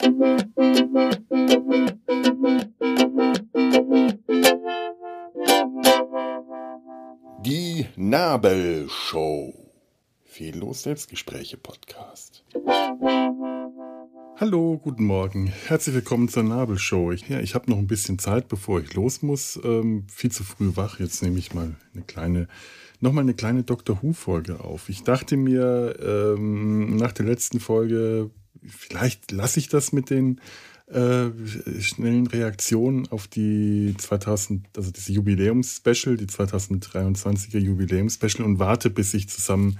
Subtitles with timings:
[0.00, 0.08] Die
[7.96, 9.52] Nabelshow.
[10.24, 12.46] Fehllos Selbstgespräche Podcast.
[14.36, 15.48] Hallo, guten Morgen.
[15.66, 17.12] Herzlich willkommen zur Nabelshow.
[17.12, 19.60] Ich, ja, ich habe noch ein bisschen Zeit, bevor ich los muss.
[19.62, 20.98] Ähm, viel zu früh wach.
[20.98, 22.48] Jetzt nehme ich mal eine kleine,
[23.00, 24.88] noch mal eine kleine Doctor Who Folge auf.
[24.88, 28.30] Ich dachte mir ähm, nach der letzten Folge,
[28.66, 30.40] vielleicht lasse ich das mit den
[30.86, 31.30] äh,
[31.80, 39.28] schnellen Reaktionen auf die 2000, also diese Jubiläums-Special, die 2023er Jubiläums-Special und warte, bis ich
[39.28, 39.78] zusammen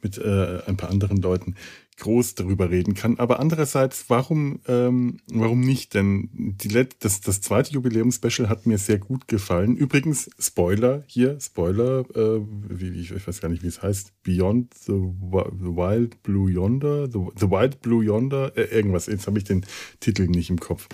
[0.00, 1.56] mit äh, ein paar anderen Leuten
[1.98, 3.18] groß darüber reden kann.
[3.18, 5.94] Aber andererseits, warum, ähm, warum nicht?
[5.94, 9.76] Denn die Let das, das zweite Jubiläumspecial hat mir sehr gut gefallen.
[9.76, 14.74] Übrigens, Spoiler hier, Spoiler, äh, wie, ich, ich weiß gar nicht, wie es heißt, Beyond
[14.74, 19.64] the, Wild Blue Yonder, the, the Wild Blue Yonder, äh, irgendwas, jetzt habe ich den
[20.00, 20.88] Titel nicht im Kopf.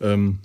[0.00, 0.40] Ähm,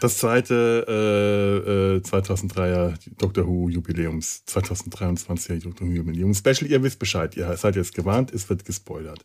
[0.00, 6.70] das zweite äh, äh, 2003er Doctor Who Jubiläums, 2023er Doctor Who Jubiläums Special.
[6.70, 9.24] Ihr wisst Bescheid, ihr seid jetzt gewarnt, es wird gespoilert.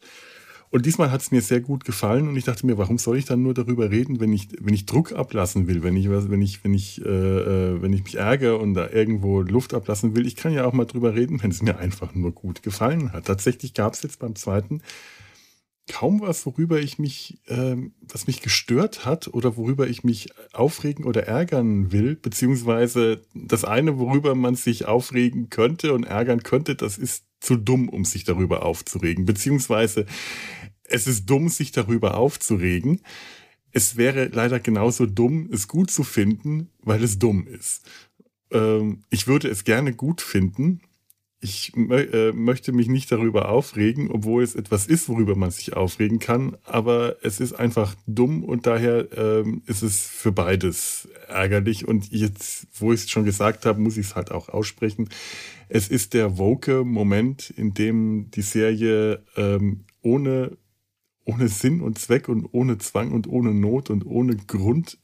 [0.71, 3.25] Und diesmal hat es mir sehr gut gefallen und ich dachte mir, warum soll ich
[3.25, 6.63] dann nur darüber reden, wenn ich, wenn ich Druck ablassen will, wenn ich, wenn ich,
[6.63, 10.27] wenn ich, äh, äh, wenn ich mich ärgere und da irgendwo Luft ablassen will.
[10.27, 13.25] Ich kann ja auch mal drüber reden, wenn es mir einfach nur gut gefallen hat.
[13.25, 14.81] Tatsächlich gab es jetzt beim zweiten
[15.89, 21.03] kaum was, worüber ich mich, äh, was mich gestört hat oder worüber ich mich aufregen
[21.03, 26.97] oder ärgern will, beziehungsweise das eine, worüber man sich aufregen könnte und ärgern könnte, das
[26.97, 30.05] ist zu dumm, um sich darüber aufzuregen, beziehungsweise
[30.83, 33.01] es ist dumm, sich darüber aufzuregen.
[33.71, 37.85] Es wäre leider genauso dumm, es gut zu finden, weil es dumm ist.
[38.51, 40.81] Ähm, ich würde es gerne gut finden,
[41.41, 46.19] ich äh, möchte mich nicht darüber aufregen, obwohl es etwas ist, worüber man sich aufregen
[46.19, 51.87] kann, aber es ist einfach dumm und daher ähm, ist es für beides ärgerlich.
[51.87, 55.07] Und jetzt, wo ich es schon gesagt habe, muss ich es halt auch aussprechen.
[55.69, 60.57] Es ist der woke Moment, in dem die Serie ähm, ohne,
[61.23, 64.97] ohne Sinn und Zweck und ohne Zwang und ohne Not und ohne Grund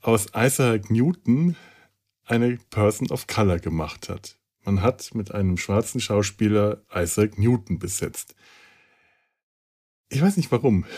[0.00, 1.56] aus Isaac Newton
[2.24, 4.39] eine Person of Color gemacht hat.
[4.64, 8.34] Man hat mit einem schwarzen Schauspieler Isaac Newton besetzt.
[10.08, 10.84] Ich weiß nicht warum.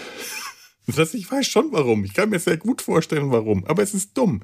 [0.86, 2.04] Das, ich weiß schon warum.
[2.04, 3.64] Ich kann mir sehr gut vorstellen, warum.
[3.66, 4.42] Aber es ist dumm.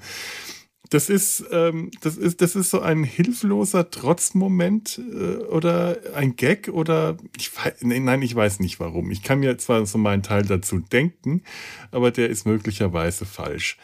[0.91, 6.69] Das ist, ähm, das ist, das ist so ein hilfloser Trotzmoment äh, oder ein Gag
[6.69, 9.11] oder ich weiß, nein, ich weiß nicht warum.
[9.11, 11.43] Ich kann mir zwar so meinen Teil dazu denken,
[11.91, 13.77] aber der ist möglicherweise falsch.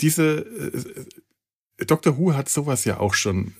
[0.00, 1.04] Diese, äh,
[1.78, 2.16] Dr.
[2.16, 3.54] Who hat sowas ja auch schon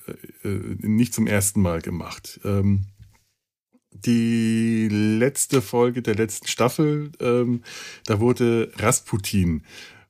[0.44, 2.40] äh, äh, nicht zum ersten Mal gemacht.
[2.44, 2.86] Ähm,
[3.92, 7.62] die letzte Folge der letzten Staffel, ähm,
[8.04, 9.62] da wurde Rasputin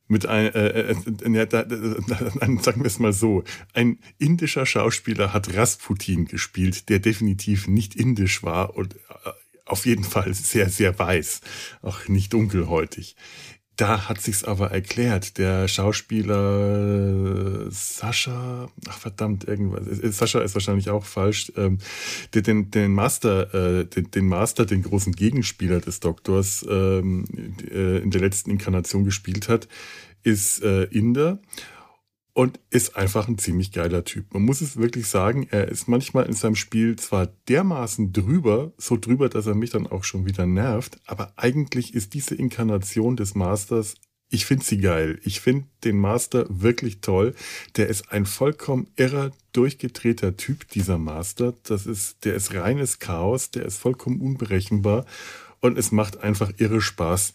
[0.07, 6.25] mit ein, äh, äh, äh sagen wir es mal so, ein indischer Schauspieler hat Rasputin
[6.25, 9.31] gespielt, der definitiv nicht indisch war und äh,
[9.65, 11.41] auf jeden Fall sehr, sehr weiß,
[11.81, 13.15] auch nicht dunkelhäutig.
[13.77, 15.37] Da hat sich's aber erklärt.
[15.37, 20.17] Der Schauspieler Sascha, ach verdammt, irgendwas.
[20.17, 21.51] Sascha ist wahrscheinlich auch falsch.
[21.55, 21.77] Ähm,
[22.33, 27.25] den, den Master, äh, den, den Master, den großen Gegenspieler des Doktors ähm,
[27.71, 29.67] äh, in der letzten Inkarnation gespielt hat,
[30.23, 31.37] ist äh, Inder
[32.37, 34.31] und ist einfach ein ziemlich geiler Typ.
[34.31, 38.95] Man muss es wirklich sagen, er ist manchmal in seinem Spiel zwar dermaßen drüber, so
[38.95, 43.33] drüber, dass er mich dann auch schon wieder nervt, aber eigentlich ist diese Inkarnation des
[43.33, 43.95] Masters,
[44.29, 45.19] ich finde sie geil.
[45.23, 47.33] Ich finde den Master wirklich toll.
[47.75, 51.55] Der ist ein vollkommen irrer, durchgedrehter Typ, dieser Master.
[51.63, 55.07] Das ist, der ist reines Chaos, der ist vollkommen unberechenbar
[55.59, 57.33] und es macht einfach irre Spaß,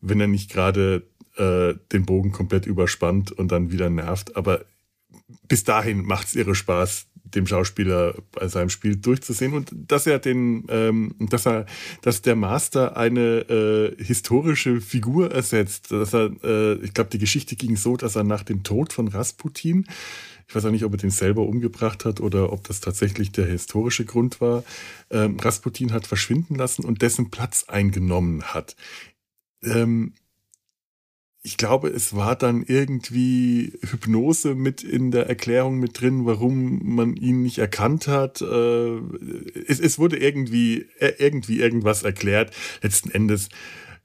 [0.00, 1.06] wenn er nicht gerade
[1.36, 4.36] äh, den Bogen komplett überspannt und dann wieder nervt.
[4.36, 4.64] Aber
[5.48, 10.18] bis dahin macht es irre Spaß, dem Schauspieler bei seinem Spiel durchzusehen und dass er
[10.18, 11.66] den, ähm, dass er,
[12.02, 15.92] dass der Master eine äh, historische Figur ersetzt.
[15.92, 19.08] Dass er, äh, ich glaube, die Geschichte ging so, dass er nach dem Tod von
[19.08, 19.86] Rasputin,
[20.48, 23.46] ich weiß auch nicht, ob er den selber umgebracht hat oder ob das tatsächlich der
[23.46, 24.64] historische Grund war,
[25.10, 28.74] ähm, Rasputin hat verschwinden lassen und dessen Platz eingenommen hat.
[29.62, 30.14] Ähm,
[31.42, 37.16] ich glaube, es war dann irgendwie Hypnose mit in der Erklärung mit drin, warum man
[37.16, 38.42] ihn nicht erkannt hat.
[38.42, 38.98] Äh,
[39.66, 42.54] es, es wurde irgendwie, äh, irgendwie irgendwas erklärt.
[42.82, 43.48] Letzten Endes,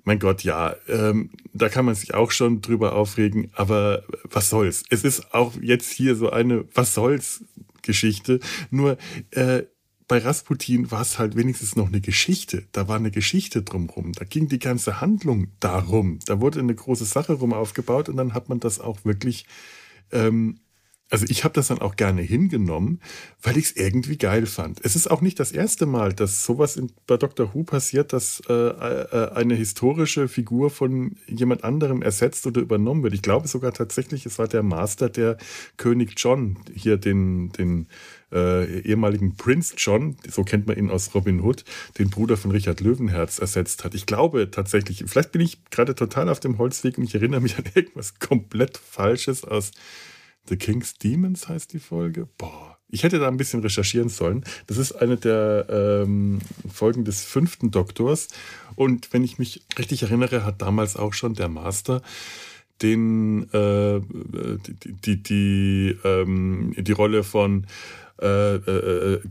[0.05, 4.83] mein Gott, ja, ähm, da kann man sich auch schon drüber aufregen, aber was soll's?
[4.89, 7.43] Es ist auch jetzt hier so eine Was soll's
[7.81, 8.39] Geschichte.
[8.69, 8.97] Nur,
[9.31, 9.63] äh,
[10.07, 12.67] bei Rasputin war es halt wenigstens noch eine Geschichte.
[12.71, 14.13] Da war eine Geschichte drumherum.
[14.13, 16.19] Da ging die ganze Handlung darum.
[16.25, 19.45] Da wurde eine große Sache rum aufgebaut und dann hat man das auch wirklich
[20.11, 20.59] ähm,
[21.11, 22.99] also ich habe das dann auch gerne hingenommen,
[23.41, 24.79] weil ich es irgendwie geil fand.
[24.83, 27.53] Es ist auch nicht das erste Mal, dass sowas in, bei Dr.
[27.53, 33.13] Who passiert, dass äh, äh, eine historische Figur von jemand anderem ersetzt oder übernommen wird.
[33.13, 35.37] Ich glaube sogar tatsächlich, es war der Master, der
[35.77, 37.87] König John, hier den, den
[38.31, 41.63] äh, ehemaligen Prince John, so kennt man ihn aus Robin Hood,
[41.97, 43.95] den Bruder von Richard Löwenherz, ersetzt hat.
[43.95, 47.57] Ich glaube tatsächlich, vielleicht bin ich gerade total auf dem Holzweg und ich erinnere mich
[47.57, 49.71] an irgendwas komplett Falsches aus
[50.47, 52.27] The King's Demons heißt die Folge.
[52.37, 54.43] Boah, ich hätte da ein bisschen recherchieren sollen.
[54.67, 56.39] Das ist eine der ähm,
[56.71, 58.27] Folgen des fünften Doktors.
[58.75, 62.01] Und wenn ich mich richtig erinnere, hat damals auch schon der Master
[62.81, 67.65] den äh, die, die, die, ähm, die Rolle von,
[68.21, 69.21] äh, äh,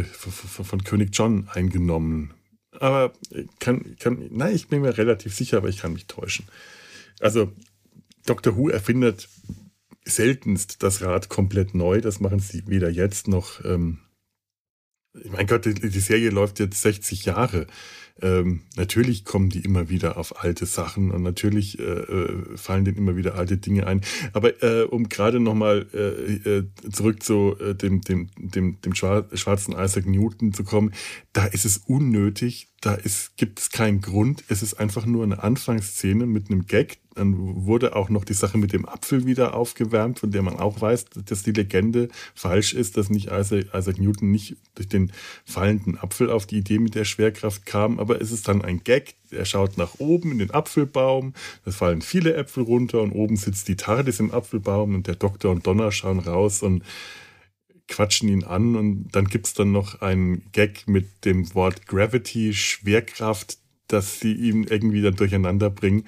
[0.00, 2.34] äh, von, König John eingenommen.
[2.78, 3.12] Aber
[3.60, 6.46] kann, kann, nein, ich bin mir relativ sicher, aber ich kann mich täuschen.
[7.20, 7.52] Also
[8.26, 9.28] Doctor Who erfindet
[10.04, 12.00] seltenst das Rad komplett neu.
[12.00, 13.64] Das machen sie weder jetzt noch.
[13.64, 13.98] Ähm,
[15.30, 17.66] mein Gott, die, Serie läuft jetzt 60 Jahre.
[18.20, 22.98] Ähm, natürlich kommen die immer wieder auf alte Sachen und natürlich äh, äh, fallen denen
[22.98, 24.00] immer wieder alte Dinge ein.
[24.32, 29.74] Aber äh, um gerade nochmal äh, äh, zurück zu äh, dem, dem, dem, dem schwarzen
[29.74, 30.92] Isaac Newton zu kommen,
[31.32, 32.98] da ist es unnötig, da
[33.36, 34.42] gibt es keinen Grund.
[34.48, 36.98] Es ist einfach nur eine Anfangsszene mit einem Gag.
[37.14, 40.80] Dann wurde auch noch die Sache mit dem Apfel wieder aufgewärmt, von der man auch
[40.80, 45.12] weiß, dass die Legende falsch ist, dass nicht Isaac, Isaac Newton nicht durch den
[45.44, 48.00] fallenden Apfel auf die Idee mit der Schwerkraft kam.
[48.02, 49.14] Aber es ist dann ein Gag.
[49.30, 51.32] Er schaut nach oben in den Apfelbaum.
[51.64, 55.50] Es fallen viele Äpfel runter und oben sitzt die TARDIS im Apfelbaum und der Doktor
[55.52, 56.82] und Donner schauen raus und
[57.88, 62.54] quatschen ihn an und dann gibt es dann noch einen Gag mit dem Wort Gravity,
[62.54, 66.06] Schwerkraft, dass sie ihn irgendwie dann durcheinander bringen.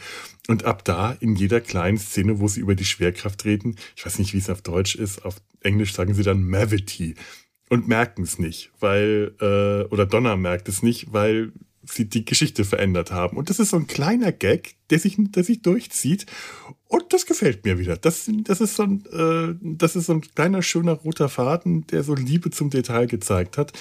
[0.48, 4.18] Und ab da, in jeder kleinen Szene, wo sie über die Schwerkraft reden, ich weiß
[4.18, 7.14] nicht, wie es auf Deutsch ist, auf Englisch sagen sie dann Mavity
[7.68, 11.52] und merken es nicht, weil, äh, oder Donner merkt es nicht, weil
[11.86, 13.36] sie die Geschichte verändert haben.
[13.36, 16.26] Und das ist so ein kleiner Gag, der sich, der sich durchzieht.
[16.88, 17.96] Und das gefällt mir wieder.
[17.96, 22.02] Das, das, ist so ein, äh, das ist so ein kleiner, schöner roter Faden, der
[22.02, 23.72] so Liebe zum Detail gezeigt hat.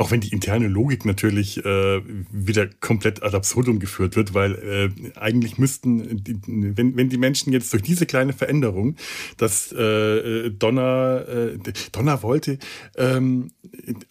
[0.00, 2.00] Auch wenn die interne Logik natürlich äh,
[2.32, 7.52] wieder komplett ad absurdum geführt wird, weil äh, eigentlich müssten, die, wenn, wenn die Menschen
[7.52, 8.96] jetzt durch diese kleine Veränderung,
[9.36, 11.58] dass äh, Donner, äh,
[11.92, 12.58] Donner wollte
[12.96, 13.50] ähm,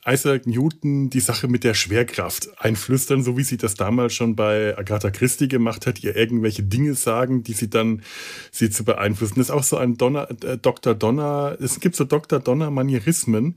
[0.06, 4.78] Isaac Newton die Sache mit der Schwerkraft einflüstern, so wie sie das damals schon bei
[4.78, 8.04] Agatha Christie gemacht hat, ihr irgendwelche Dinge sagen, die sie dann
[8.52, 9.36] sie zu beeinflussen.
[9.38, 10.94] Das ist auch so ein Donner, äh, Dr.
[10.94, 12.40] Donner, es gibt so Dr.
[12.40, 13.56] Donner Manierismen,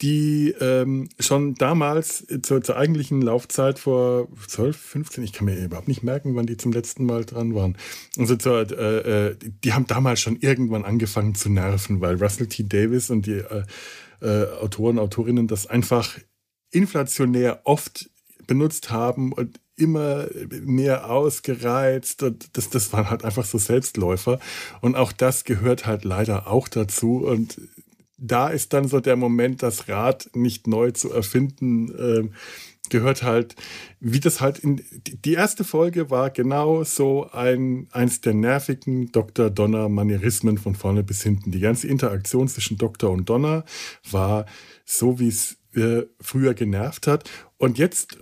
[0.00, 5.88] die ähm, schon damals zur, zur eigentlichen Laufzeit vor 12, 15, ich kann mir überhaupt
[5.88, 7.76] nicht merken, wann die zum letzten Mal dran waren.
[8.16, 12.62] Also zur, äh, äh, die haben damals schon irgendwann angefangen zu nerven, weil Russell T.
[12.62, 13.64] Davis und die äh,
[14.20, 16.16] äh, Autoren, Autorinnen das einfach
[16.70, 18.10] inflationär oft
[18.46, 20.28] benutzt haben und immer
[20.62, 22.24] mehr ausgereizt.
[22.52, 24.38] Das, das waren halt einfach so Selbstläufer.
[24.82, 27.26] Und auch das gehört halt leider auch dazu.
[27.26, 27.60] Und
[28.18, 32.28] da ist dann so der Moment, das Rad nicht neu zu erfinden, äh,
[32.88, 33.56] gehört halt,
[34.00, 39.50] wie das halt in die erste Folge war genau so ein eins der nervigen Dr.
[39.50, 41.50] Donner Manierismen von vorne bis hinten.
[41.50, 43.64] Die ganze Interaktion zwischen Doktor und Donner
[44.10, 44.46] war
[44.84, 47.28] so, wie es äh, früher genervt hat.
[47.56, 48.18] Und jetzt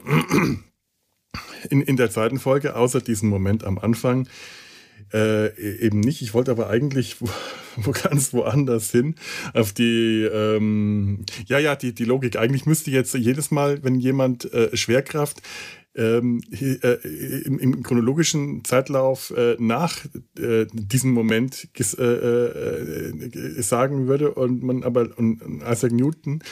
[1.70, 4.28] in, in der zweiten Folge, außer diesem Moment am Anfang,
[5.14, 6.20] äh, e-, eben nicht.
[6.20, 7.28] Ich wollte aber eigentlich wo,
[7.76, 9.14] wo ganz woanders hin.
[9.54, 12.36] Auf die, ähm, ja, ja, die, die Logik.
[12.36, 15.40] Eigentlich müsste jetzt jedes Mal, wenn jemand äh, Schwerkraft
[15.96, 16.94] ähm, äh,
[17.44, 19.96] im, im, chronologischen Zeitlauf äh, nach
[20.38, 26.42] äh, diesem Moment äh, äh, sagen würde und man aber und Isaac Newton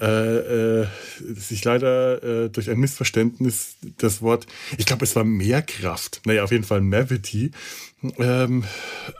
[0.00, 0.86] äh, äh,
[1.34, 4.46] sich leider äh, durch ein Missverständnis das Wort,
[4.78, 7.50] ich glaube, es war Mehrkraft, naja, auf jeden Fall Mavity,
[8.18, 8.64] ähm,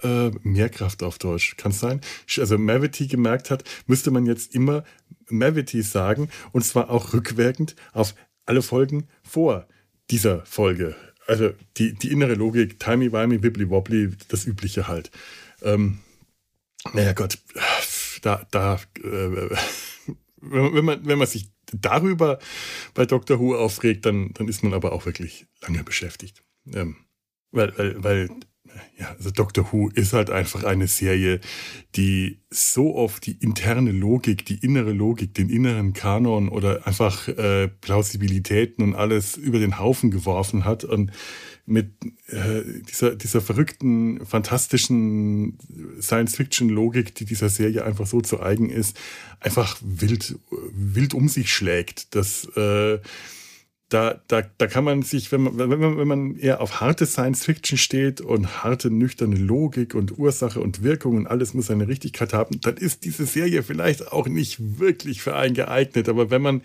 [0.03, 2.01] äh, Mehrkraft auf Deutsch, kann es sein?
[2.39, 4.85] Also Mavity gemerkt hat, müsste man jetzt immer
[5.29, 8.15] Mavity sagen und zwar auch rückwirkend auf
[8.47, 9.69] alle Folgen vor
[10.11, 10.97] dieser Folge.
[11.27, 15.11] Also die, die innere Logik, timey-wimey, wibbly-wobbly, das Übliche halt.
[15.63, 15.99] Ähm,
[16.95, 17.39] naja Gott,
[18.23, 19.57] da, da äh,
[20.41, 22.39] wenn man, wenn man sich darüber
[22.95, 23.39] bei Dr.
[23.39, 26.43] Who aufregt, dann, dann ist man aber auch wirklich lange beschäftigt.
[26.73, 26.97] Ähm,
[27.53, 28.29] weil, weil, weil
[28.99, 31.41] ja, also Doctor Who ist halt einfach eine Serie,
[31.97, 37.69] die so oft die interne Logik, die innere Logik, den inneren Kanon oder einfach äh,
[37.69, 41.13] Plausibilitäten und alles über den Haufen geworfen hat und
[41.67, 41.93] mit
[42.27, 45.57] äh, dieser, dieser verrückten, fantastischen
[46.01, 48.99] Science-Fiction-Logik, die dieser Serie einfach so zu eigen ist,
[49.39, 50.39] einfach wild,
[50.73, 52.15] wild um sich schlägt.
[52.15, 52.99] Das äh,
[53.91, 57.77] da, da, da kann man sich, wenn man, wenn man, eher auf harte Science Fiction
[57.77, 62.61] steht und harte, nüchterne Logik und Ursache und Wirkung und alles muss seine Richtigkeit haben,
[62.61, 66.09] dann ist diese Serie vielleicht auch nicht wirklich für einen geeignet.
[66.09, 66.63] Aber wenn man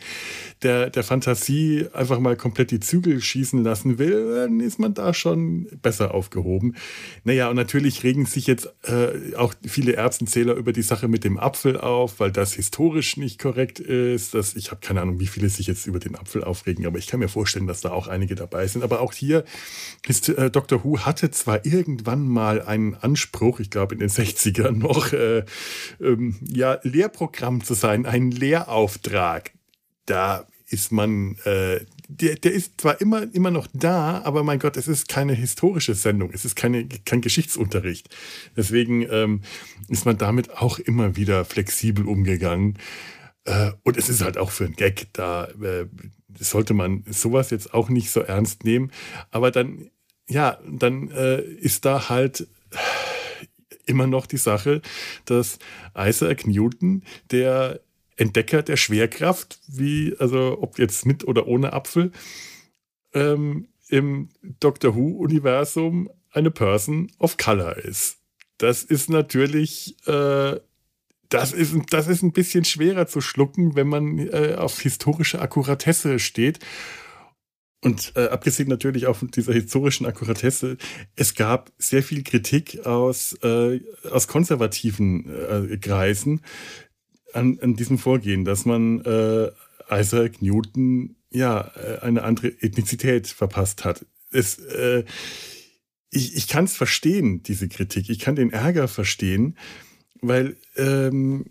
[0.61, 5.13] der, der Fantasie einfach mal komplett die Zügel schießen lassen will, dann ist man da
[5.15, 6.75] schon besser aufgehoben.
[7.23, 11.39] Naja, und natürlich regen sich jetzt äh, auch viele Erbsenzähler über die Sache mit dem
[11.39, 14.35] Apfel auf, weil das historisch nicht korrekt ist.
[14.35, 17.07] Das, ich habe keine Ahnung, wie viele sich jetzt über den Apfel aufregen, aber ich
[17.07, 18.83] kann kann mir vorstellen, dass da auch einige dabei sind.
[18.83, 19.45] Aber auch hier
[20.05, 20.83] ist äh, Dr.
[20.83, 25.45] Who hatte zwar irgendwann mal einen Anspruch, ich glaube in den 60ern noch, äh,
[26.01, 29.51] ähm, ja, Lehrprogramm zu sein, einen Lehrauftrag.
[30.05, 34.75] Da ist man, äh, der, der ist zwar immer, immer noch da, aber mein Gott,
[34.75, 38.13] es ist keine historische Sendung, es ist keine, kein Geschichtsunterricht.
[38.57, 39.41] Deswegen ähm,
[39.87, 42.77] ist man damit auch immer wieder flexibel umgegangen.
[43.45, 45.45] Äh, und es ist halt auch für einen Gag da.
[45.45, 45.85] Äh,
[46.39, 48.91] sollte man sowas jetzt auch nicht so ernst nehmen.
[49.31, 49.89] Aber dann,
[50.27, 52.47] ja, dann äh, ist da halt
[53.85, 54.81] immer noch die Sache,
[55.25, 55.59] dass
[55.97, 57.79] Isaac Newton, der
[58.17, 62.11] Entdecker der Schwerkraft, wie, also ob jetzt mit oder ohne Apfel,
[63.13, 68.17] ähm, im Doctor Who-Universum eine Person of Color ist.
[68.57, 70.59] Das ist natürlich äh,
[71.29, 76.19] das ist, das ist ein bisschen schwerer zu schlucken, wenn man äh, auf historische Akkuratesse
[76.19, 76.59] steht.
[77.81, 80.77] Und äh, abgesehen natürlich auch von dieser historischen Akkuratesse,
[81.15, 83.79] es gab sehr viel Kritik aus, äh,
[84.09, 85.29] aus konservativen
[85.71, 86.41] äh, Kreisen
[87.33, 89.51] an, an diesem Vorgehen, dass man äh,
[89.91, 94.05] Isaac Newton ja äh, eine andere Ethnizität verpasst hat.
[94.31, 95.03] Es, äh,
[96.09, 98.09] ich ich kann es verstehen, diese Kritik.
[98.09, 99.57] Ich kann den Ärger verstehen.
[100.27, 101.45] Weil, ähm,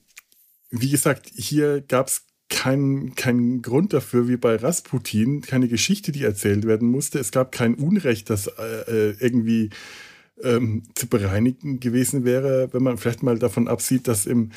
[0.71, 6.25] wie gesagt, hier gab es keinen kein Grund dafür, wie bei Rasputin, keine Geschichte, die
[6.25, 7.19] erzählt werden musste.
[7.19, 9.71] Es gab kein Unrecht, das äh, äh, irgendwie
[10.43, 14.51] ähm, zu bereinigen gewesen wäre, wenn man vielleicht mal davon absieht, dass im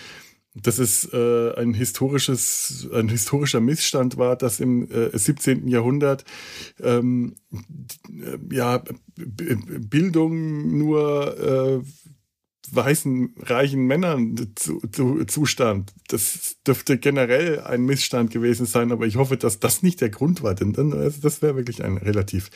[0.63, 5.67] dass es äh, ein historisches, ein historischer Missstand war, dass im äh, 17.
[5.67, 6.25] Jahrhundert
[6.81, 7.35] ähm,
[8.51, 8.83] ja,
[9.15, 11.81] Bildung nur äh,
[12.75, 15.93] weißen, reichen Männern zu, zu, zustand.
[16.07, 20.43] Das dürfte generell ein Missstand gewesen sein, aber ich hoffe, dass das nicht der Grund
[20.43, 22.49] war, denn dann, also das wäre wirklich ein relativ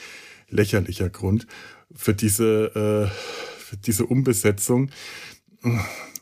[0.49, 1.47] lächerlicher Grund
[1.93, 4.91] für diese, äh, für diese Umbesetzung.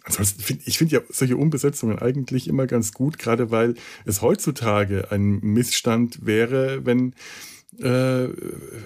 [0.03, 5.11] Ansonsten finde ich finde ja solche Umbesetzungen eigentlich immer ganz gut, gerade weil es heutzutage
[5.11, 7.13] ein Missstand wäre, wenn
[7.79, 8.29] äh,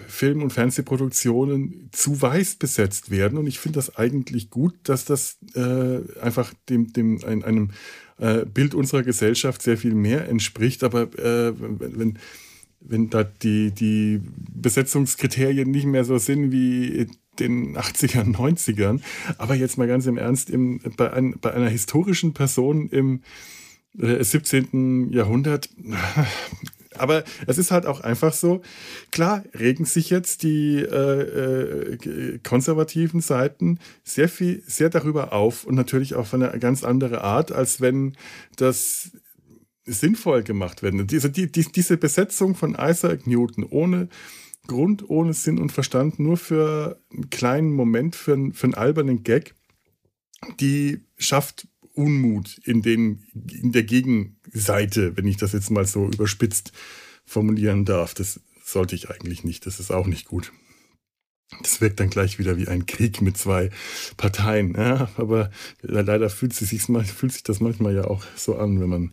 [0.08, 3.38] Film- und Fernsehproduktionen zu weiß besetzt werden.
[3.38, 7.72] Und ich finde das eigentlich gut, dass das äh, einfach dem, dem ein, einem
[8.20, 10.84] äh, Bild unserer Gesellschaft sehr viel mehr entspricht.
[10.84, 12.20] Aber äh, wenn,
[12.82, 14.22] wenn da die, die
[14.54, 17.08] Besetzungskriterien nicht mehr so sind wie
[17.40, 19.02] den 80ern, 90ern,
[19.38, 23.22] aber jetzt mal ganz im Ernst, im, bei, ein, bei einer historischen Person im
[23.96, 25.12] 17.
[25.12, 25.70] Äh, Jahrhundert
[27.00, 28.62] aber es ist halt auch einfach so,
[29.12, 35.76] klar regen sich jetzt die äh, äh, konservativen Seiten sehr viel, sehr darüber auf und
[35.76, 38.16] natürlich auf eine ganz andere Art, als wenn
[38.56, 39.12] das
[39.86, 41.12] sinnvoll gemacht wird.
[41.12, 44.08] Diese, die, die, diese Besetzung von Isaac Newton ohne
[44.68, 49.56] Grund, ohne Sinn und Verstand, nur für einen kleinen Moment, für, für einen albernen Gag,
[50.60, 56.72] die schafft Unmut in, den, in der Gegenseite, wenn ich das jetzt mal so überspitzt
[57.26, 58.14] formulieren darf.
[58.14, 59.66] Das sollte ich eigentlich nicht.
[59.66, 60.52] Das ist auch nicht gut.
[61.62, 63.70] Das wirkt dann gleich wieder wie ein Krieg mit zwei
[64.18, 64.74] Parteien.
[64.76, 69.12] Ja, aber leider fühlt sich, fühlt sich das manchmal ja auch so an, wenn man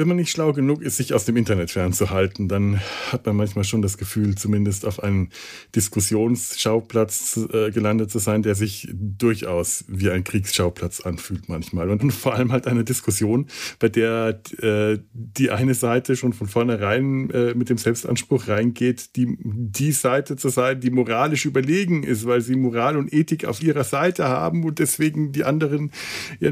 [0.00, 2.80] wenn man nicht schlau genug ist, sich aus dem Internet fernzuhalten, dann
[3.12, 5.28] hat man manchmal schon das Gefühl, zumindest auf einem
[5.76, 11.90] Diskussionsschauplatz äh, gelandet zu sein, der sich durchaus wie ein Kriegsschauplatz anfühlt manchmal.
[11.90, 17.28] Und vor allem halt eine Diskussion, bei der äh, die eine Seite schon von vornherein
[17.28, 22.40] äh, mit dem Selbstanspruch reingeht, die, die Seite zu sein, die moralisch überlegen ist, weil
[22.40, 25.92] sie Moral und Ethik auf ihrer Seite haben und deswegen die anderen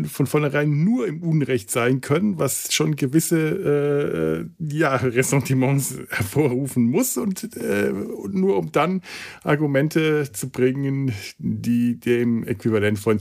[0.04, 6.84] von vornherein nur im Unrecht sein können, was schon gewisse gewisse äh, ja, Ressentiments hervorrufen
[6.84, 9.02] muss und äh, nur um dann
[9.42, 13.20] Argumente zu bringen, die dem Äquivalent von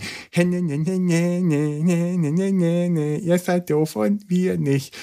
[3.18, 4.98] ihr seid doof und wir nicht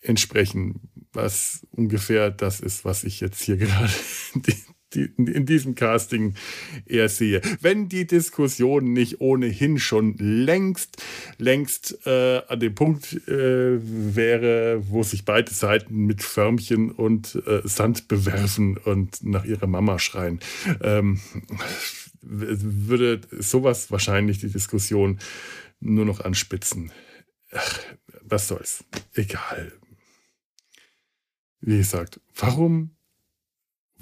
[0.00, 0.80] entsprechen,
[1.12, 3.90] was ungefähr das ist, was ich jetzt hier gerade
[4.96, 6.34] in diesem Casting
[6.86, 7.40] eher sehe.
[7.60, 11.02] Wenn die Diskussion nicht ohnehin schon längst,
[11.38, 17.62] längst äh, an dem Punkt äh, wäre, wo sich beide Seiten mit Förmchen und äh,
[17.64, 20.40] Sand bewerfen und nach ihrer Mama schreien,
[20.82, 21.20] ähm,
[22.20, 25.18] würde sowas wahrscheinlich die Diskussion
[25.80, 26.90] nur noch anspitzen.
[27.52, 27.80] Ach,
[28.22, 28.84] was soll's.
[29.14, 29.72] Egal.
[31.60, 32.96] Wie gesagt, warum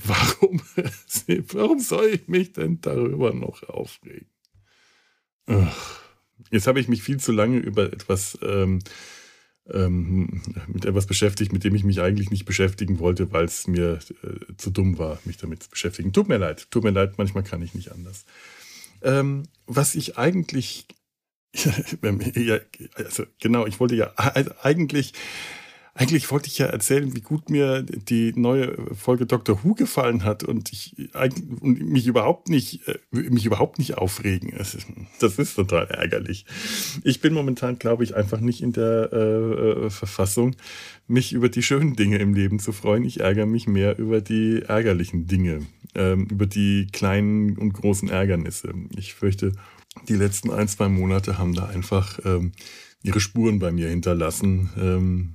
[0.05, 0.61] Warum,
[1.53, 4.29] warum soll ich mich denn darüber noch aufregen?
[5.47, 6.01] Ach,
[6.51, 8.81] jetzt habe ich mich viel zu lange über etwas ähm,
[9.71, 13.99] ähm, mit etwas beschäftigt, mit dem ich mich eigentlich nicht beschäftigen wollte, weil es mir
[14.23, 16.13] äh, zu dumm war, mich damit zu beschäftigen.
[16.13, 18.25] Tut mir leid, tut mir leid, manchmal kann ich nicht anders.
[19.03, 20.87] Ähm, was ich eigentlich,
[21.55, 22.59] ja,
[22.95, 25.13] also genau, ich wollte ja also eigentlich
[25.95, 29.63] eigentlich wollte ich ja erzählen, wie gut mir die neue Folge Dr.
[29.63, 31.11] Who gefallen hat und ich
[31.61, 34.53] und mich überhaupt nicht, äh, mich überhaupt nicht aufregen.
[35.21, 36.47] Das ist total ärgerlich.
[37.05, 39.17] Ich bin momentan, glaube ich, einfach nicht in der äh,
[39.87, 40.57] äh, Verfassung,
[41.07, 43.05] mich über die schönen Dinge im Leben zu freuen.
[43.05, 45.61] Ich ärgere mich mehr über die ärgerlichen Dinge,
[45.95, 48.73] ähm, über die kleinen und großen Ärgernisse.
[48.97, 49.53] Ich fürchte,
[50.09, 52.53] die letzten ein, zwei Monate haben da einfach ähm,
[53.03, 54.71] ihre Spuren bei mir hinterlassen.
[54.81, 55.35] Ähm,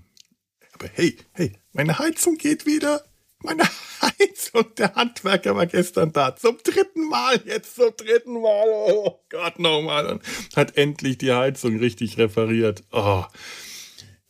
[0.80, 3.04] aber hey, hey, meine Heizung geht wieder.
[3.42, 3.64] Meine
[4.02, 6.36] Heizung, der Handwerker war gestern da.
[6.36, 8.66] Zum dritten Mal, jetzt zum dritten Mal.
[8.68, 10.08] Oh Gott, nochmal.
[10.08, 10.24] Und
[10.56, 12.84] hat endlich die Heizung richtig repariert.
[12.92, 13.24] Oh,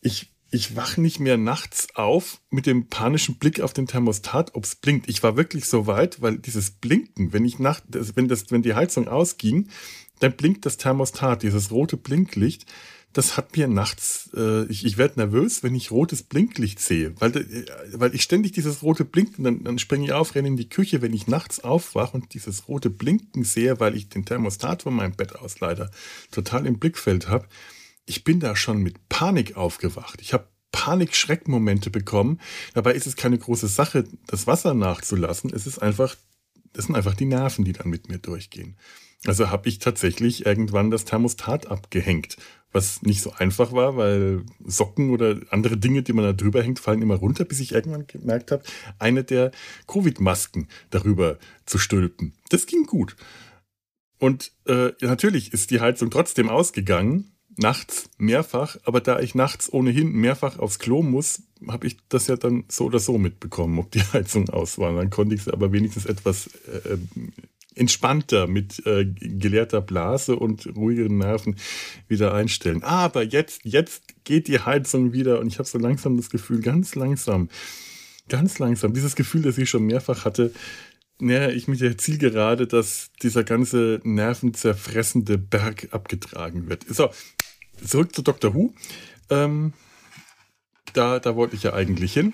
[0.02, 4.64] ich, ich wach nicht mehr nachts auf mit dem panischen Blick auf den Thermostat, ob
[4.64, 5.10] es blinkt.
[5.10, 8.76] Ich war wirklich so weit, weil dieses Blinken, wenn ich nacht, wenn das, wenn die
[8.76, 9.70] Heizung ausging,
[10.20, 12.66] dann blinkt das Thermostat, dieses rote Blinklicht
[13.14, 17.36] das hat mir nachts, äh, ich, ich werde nervös, wenn ich rotes Blinklicht sehe, weil,
[17.36, 20.70] äh, weil ich ständig dieses rote Blinken, dann, dann springe ich auf, renne in die
[20.70, 24.94] Küche, wenn ich nachts aufwache und dieses rote Blinken sehe, weil ich den Thermostat von
[24.94, 25.90] meinem Bett aus leider
[26.32, 27.48] total im Blickfeld habe.
[28.06, 30.22] Ich bin da schon mit Panik aufgewacht.
[30.22, 32.40] Ich habe Panik-Schreckmomente bekommen.
[32.74, 35.52] Dabei ist es keine große Sache, das Wasser nachzulassen.
[35.54, 36.16] Es ist einfach,
[36.74, 38.78] das sind einfach die Nerven, die dann mit mir durchgehen.
[39.26, 42.38] Also habe ich tatsächlich irgendwann das Thermostat abgehängt
[42.72, 46.80] was nicht so einfach war, weil Socken oder andere Dinge, die man da drüber hängt,
[46.80, 48.64] fallen immer runter, bis ich irgendwann gemerkt habe,
[49.00, 49.52] eine der
[49.88, 52.34] Covid-Masken darüber zu stülpen.
[52.50, 53.16] Das ging gut.
[54.20, 60.12] Und äh, natürlich ist die Heizung trotzdem ausgegangen, nachts mehrfach, aber da ich nachts ohnehin
[60.12, 64.02] mehrfach aufs Klo muss, habe ich das ja dann so oder so mitbekommen, ob die
[64.14, 64.94] Heizung aus war.
[64.94, 66.98] Dann konnte ich sie aber wenigstens etwas äh,
[67.78, 71.56] entspannter mit äh, geleerter Blase und ruhigeren Nerven
[72.08, 72.84] wieder einstellen.
[72.84, 76.96] Aber jetzt, jetzt geht die Heizung wieder und ich habe so langsam das Gefühl, ganz
[76.96, 77.50] langsam,
[78.30, 80.52] ganz langsam, dieses Gefühl, das ich schon mehrfach hatte,
[81.20, 86.86] näher ich mit der Zielgerade, dass dieser ganze nervenzerfressende Berg abgetragen wird.
[86.88, 87.10] So,
[87.84, 88.54] zurück zu Dr.
[88.54, 88.74] Who.
[89.30, 89.74] Ähm,
[90.94, 92.34] da, da wollte ich ja eigentlich hin.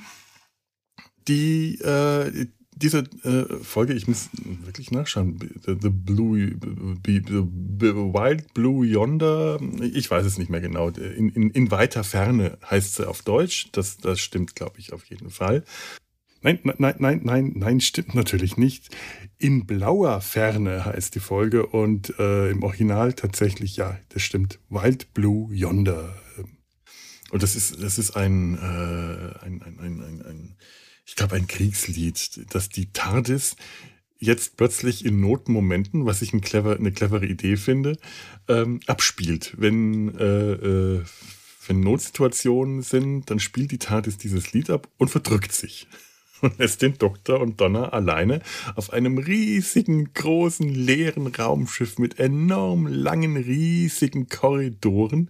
[1.27, 4.29] Die, äh, diese äh, Folge, ich muss
[4.63, 5.39] wirklich nachschauen.
[5.65, 6.37] The, the Blue,
[7.05, 10.89] the, the Wild Blue Yonder, ich weiß es nicht mehr genau.
[10.89, 13.69] In, in, in weiter Ferne heißt sie auf Deutsch.
[13.71, 15.63] Das, das stimmt, glaube ich, auf jeden Fall.
[16.41, 18.89] Nein, nein, nein, nein, nein, stimmt natürlich nicht.
[19.37, 24.59] In blauer Ferne heißt die Folge und äh, im Original tatsächlich, ja, das stimmt.
[24.69, 26.15] Wild Blue Yonder.
[27.31, 30.55] Und das ist, das ist ein, äh, ein, ein, ein, ein, ein
[31.05, 33.55] ich glaube, ein Kriegslied, dass die TARDIS
[34.23, 37.97] jetzt plötzlich in Notmomenten, was ich ein clever, eine clevere Idee finde,
[38.47, 39.53] ähm, abspielt.
[39.57, 41.03] Wenn, äh, äh,
[41.67, 45.87] wenn Notsituationen sind, dann spielt die TARDIS dieses Lied ab und verdrückt sich
[46.41, 48.41] und lässt den Doktor und Donna alleine
[48.75, 55.29] auf einem riesigen, großen, leeren Raumschiff mit enorm langen, riesigen Korridoren,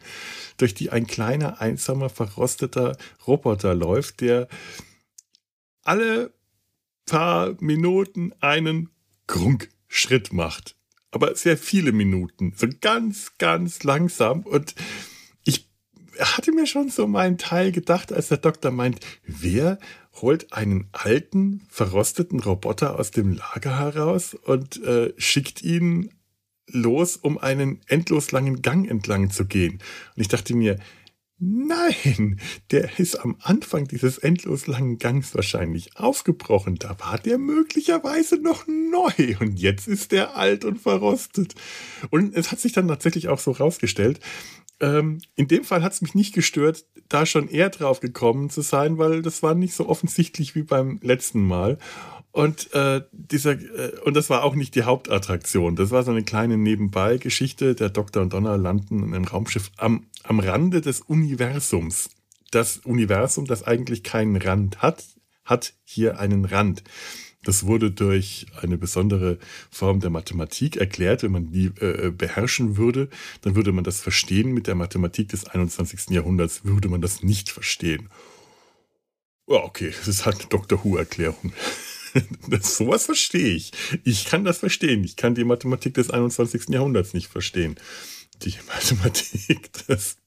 [0.57, 4.47] durch die ein kleiner, einsamer, verrosteter Roboter läuft, der
[5.83, 6.33] alle
[7.05, 8.89] paar Minuten einen
[9.27, 10.75] Grunk-Schritt macht.
[11.11, 12.53] Aber sehr viele Minuten.
[12.55, 14.41] So ganz, ganz langsam.
[14.41, 14.73] Und
[15.43, 15.69] ich
[16.19, 19.77] hatte mir schon so meinen Teil gedacht, als der Doktor meint, wer
[20.21, 26.09] holt einen alten, verrosteten Roboter aus dem Lager heraus und äh, schickt ihn
[26.67, 29.73] los, um einen endlos langen Gang entlang zu gehen.
[30.15, 30.79] Und ich dachte mir,
[31.45, 32.39] Nein,
[32.71, 36.75] der ist am Anfang dieses endlos langen Gangs wahrscheinlich aufgebrochen.
[36.75, 41.53] Da war der möglicherweise noch neu und jetzt ist der alt und verrostet.
[42.11, 44.21] Und es hat sich dann tatsächlich auch so rausgestellt.
[44.79, 48.61] Ähm, in dem Fall hat es mich nicht gestört, da schon eher drauf gekommen zu
[48.61, 51.77] sein, weil das war nicht so offensichtlich wie beim letzten Mal.
[52.31, 55.75] Und äh, dieser äh, und das war auch nicht die Hauptattraktion.
[55.75, 57.75] Das war so eine kleine Nebenbei-Geschichte.
[57.75, 62.09] Der Doktor und Donner landen in einem Raumschiff am, am Rande des Universums.
[62.49, 65.05] Das Universum, das eigentlich keinen Rand hat,
[65.45, 66.83] hat hier einen Rand.
[67.43, 69.37] Das wurde durch eine besondere
[69.69, 71.23] Form der Mathematik erklärt.
[71.23, 73.09] Wenn man die äh, beherrschen würde,
[73.41, 74.53] dann würde man das verstehen.
[74.53, 76.09] Mit der Mathematik des 21.
[76.09, 78.09] Jahrhunderts würde man das nicht verstehen.
[79.47, 80.83] Ja, okay, das ist halt eine Dr.
[80.83, 81.53] Who-Erklärung.
[82.61, 83.71] Sowas verstehe ich.
[84.03, 85.03] Ich kann das verstehen.
[85.03, 86.69] Ich kann die Mathematik des 21.
[86.69, 87.75] Jahrhunderts nicht verstehen.
[88.43, 90.17] Die Mathematik des,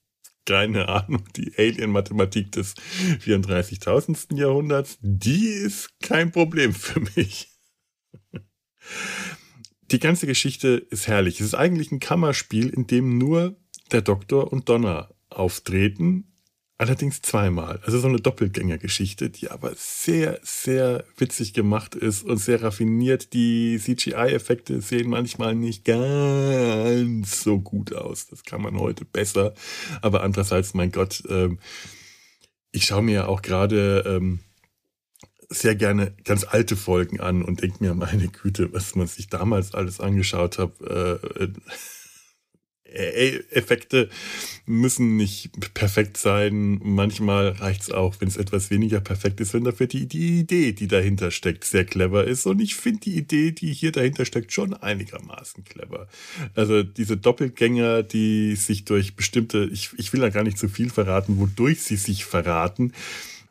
[0.46, 2.74] keine Ahnung, die Alien-Mathematik des
[3.24, 4.37] 34.000.
[4.38, 7.48] Jahrhunderts, die ist kein Problem für mich.
[9.90, 11.40] Die ganze Geschichte ist herrlich.
[11.40, 13.56] Es ist eigentlich ein Kammerspiel, in dem nur
[13.92, 16.32] der Doktor und Donna auftreten
[16.78, 17.80] Allerdings zweimal.
[17.86, 23.32] Also so eine Doppelgängergeschichte, die aber sehr, sehr witzig gemacht ist und sehr raffiniert.
[23.32, 28.26] Die CGI-Effekte sehen manchmal nicht ganz so gut aus.
[28.26, 29.54] Das kann man heute besser.
[30.02, 31.58] Aber andererseits, mein Gott, ähm,
[32.72, 34.40] ich schaue mir ja auch gerade ähm,
[35.48, 39.72] sehr gerne ganz alte Folgen an und denke mir, meine Güte, was man sich damals
[39.72, 40.78] alles angeschaut hat.
[40.82, 41.48] Äh,
[42.92, 44.09] Effekte
[44.64, 46.81] müssen nicht perfekt sein.
[46.83, 50.72] Manchmal reicht es auch, wenn es etwas weniger perfekt ist, wenn dafür die, die Idee,
[50.72, 52.46] die dahinter steckt, sehr clever ist.
[52.46, 56.09] Und ich finde die Idee, die hier dahinter steckt, schon einigermaßen clever.
[56.55, 60.90] Also diese Doppelgänger, die sich durch bestimmte, ich, ich will da gar nicht zu viel
[60.90, 62.92] verraten, wodurch sie sich verraten,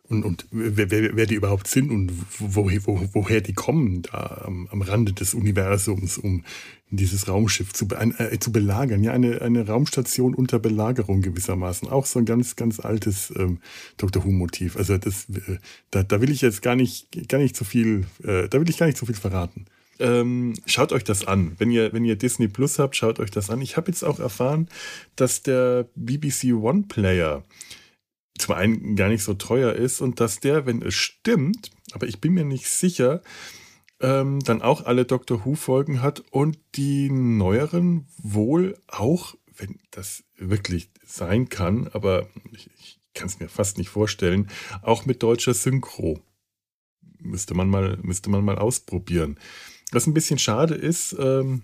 [0.07, 4.43] und, und wer, wer, wer die überhaupt sind und wo, wo, woher die kommen da
[4.45, 6.43] am, am Rande des Universums, um
[6.91, 9.03] dieses Raumschiff zu, äh, zu belagern.
[9.03, 11.89] Ja, eine, eine Raumstation unter Belagerung gewissermaßen.
[11.89, 13.59] Auch so ein ganz, ganz altes ähm,
[13.97, 14.23] Dr.
[14.23, 14.77] Who-Motiv.
[14.77, 15.57] Also das, äh,
[15.91, 18.77] da, da will ich jetzt gar nicht, gar nicht zu viel, äh, da will ich
[18.77, 19.65] gar nicht zu viel verraten.
[19.97, 21.53] Ähm, schaut euch das an.
[21.57, 23.61] Wenn ihr, wenn ihr Disney Plus habt, schaut euch das an.
[23.61, 24.67] Ich habe jetzt auch erfahren,
[25.15, 27.43] dass der BBC One Player
[28.37, 32.19] zum einen gar nicht so teuer ist und dass der, wenn es stimmt, aber ich
[32.19, 33.21] bin mir nicht sicher,
[34.01, 40.89] ähm, dann auch alle Doctor Who-Folgen hat und die neueren wohl auch, wenn das wirklich
[41.05, 44.49] sein kann, aber ich, ich kann es mir fast nicht vorstellen,
[44.81, 46.19] auch mit deutscher Synchro.
[47.19, 49.39] Müsste man mal, müsste man mal ausprobieren.
[49.91, 51.63] Was ein bisschen schade ist, ähm,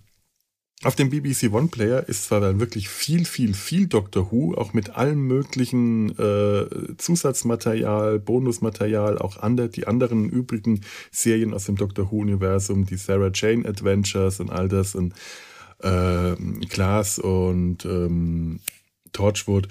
[0.84, 4.74] auf dem BBC One Player ist zwar dann wirklich viel, viel, viel Doctor Who, auch
[4.74, 12.12] mit allem möglichen äh, Zusatzmaterial, Bonusmaterial, auch andere, die anderen übrigen Serien aus dem Doctor
[12.12, 15.14] Who-Universum, die Sarah Jane Adventures und all das und
[15.84, 16.36] äh,
[16.68, 18.60] Class und ähm,
[19.12, 19.68] Torchwood.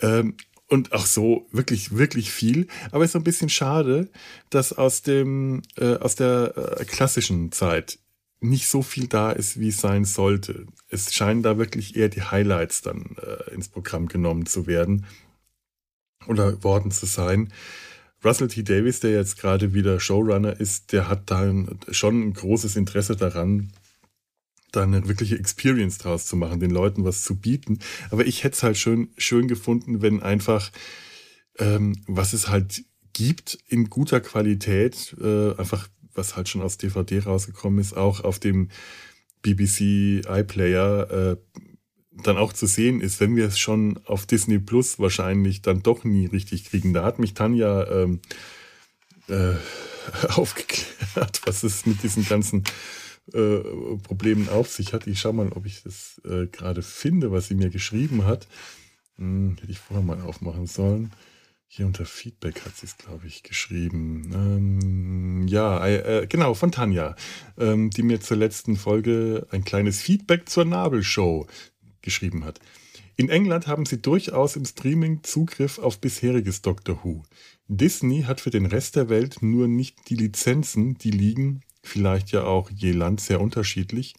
[0.00, 0.34] Ähm,
[0.68, 2.66] und auch so wirklich, wirklich viel.
[2.90, 4.08] Aber es ist so ein bisschen schade,
[4.48, 7.98] dass aus dem, äh, aus der äh, klassischen Zeit
[8.42, 10.66] nicht so viel da ist, wie es sein sollte.
[10.88, 15.06] Es scheinen da wirklich eher die Highlights dann äh, ins Programm genommen zu werden
[16.26, 17.52] oder worden zu sein.
[18.24, 18.62] Russell T.
[18.62, 21.52] Davis, der jetzt gerade wieder Showrunner ist, der hat da
[21.90, 23.72] schon ein großes Interesse daran,
[24.70, 27.78] da eine wirkliche Experience draus zu machen, den Leuten was zu bieten.
[28.10, 30.70] Aber ich hätte es halt schön, schön gefunden, wenn einfach,
[31.58, 37.20] ähm, was es halt gibt, in guter Qualität, äh, einfach was halt schon aus DVD
[37.20, 38.68] rausgekommen ist, auch auf dem
[39.42, 41.36] BBC iPlayer äh,
[42.22, 46.04] dann auch zu sehen ist, wenn wir es schon auf Disney Plus wahrscheinlich dann doch
[46.04, 46.92] nie richtig kriegen.
[46.92, 48.20] Da hat mich Tanja ähm,
[49.28, 49.54] äh,
[50.28, 52.64] aufgeklärt, was es mit diesen ganzen
[53.32, 53.60] äh,
[54.02, 55.06] Problemen auf sich hat.
[55.06, 58.46] Ich schau mal, ob ich das äh, gerade finde, was sie mir geschrieben hat.
[59.16, 61.12] Hm, hätte ich vorher mal aufmachen sollen.
[61.74, 64.30] Hier unter Feedback hat sie es, glaube ich, geschrieben.
[64.34, 67.16] Ähm, ja, äh, genau, von Tanja,
[67.56, 71.46] ähm, die mir zur letzten Folge ein kleines Feedback zur Nabelshow
[72.02, 72.60] geschrieben hat.
[73.16, 77.22] In England haben sie durchaus im Streaming Zugriff auf bisheriges Doctor Who.
[77.68, 82.44] Disney hat für den Rest der Welt nur nicht die Lizenzen, die liegen, vielleicht ja
[82.44, 84.14] auch je Land sehr unterschiedlich,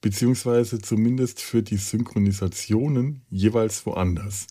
[0.00, 4.46] beziehungsweise zumindest für die Synchronisationen jeweils woanders.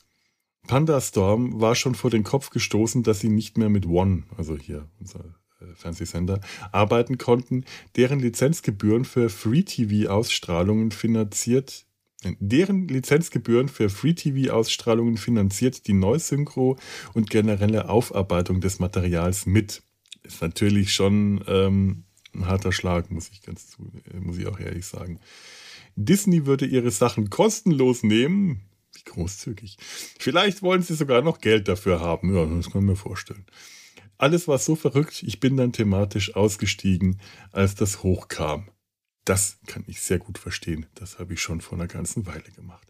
[0.68, 4.88] Pandastorm war schon vor den Kopf gestoßen, dass sie nicht mehr mit One, also hier
[5.00, 6.40] unser äh, Fernsehsender,
[6.72, 11.86] arbeiten konnten, deren Lizenzgebühren für Free-TV-Ausstrahlungen finanziert
[12.40, 16.78] Deren Lizenzgebühren für Free-TV-Ausstrahlungen finanziert die Neusynchro
[17.14, 19.84] und generelle Aufarbeitung des Materials mit.
[20.24, 23.78] Ist natürlich schon ähm, ein harter Schlag, muss ich ganz
[24.22, 25.20] muss ich auch ehrlich sagen.
[25.96, 28.62] Disney würde ihre Sachen kostenlos nehmen.
[29.06, 29.78] Wie großzügig.
[30.20, 32.36] Vielleicht wollen sie sogar noch Geld dafür haben.
[32.36, 33.46] Ja, das kann ich mir vorstellen.
[34.18, 37.20] Alles war so verrückt, ich bin dann thematisch ausgestiegen,
[37.52, 38.70] als das hochkam.
[39.26, 40.86] Das kann ich sehr gut verstehen.
[40.96, 42.88] Das habe ich schon vor einer ganzen Weile gemacht.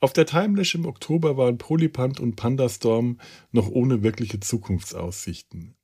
[0.00, 3.18] Auf der Timelash im Oktober waren Polypant und Pandastorm
[3.50, 5.74] noch ohne wirkliche Zukunftsaussichten.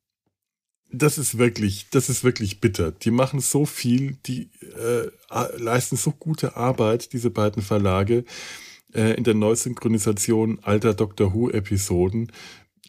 [0.91, 2.93] Das ist wirklich, das ist wirklich bitter.
[2.93, 5.11] Die machen so viel, die äh,
[5.57, 8.25] leisten so gute Arbeit, diese beiden Verlage,
[8.95, 12.33] äh, in der Neusynchronisation alter Doctor Who-Episoden.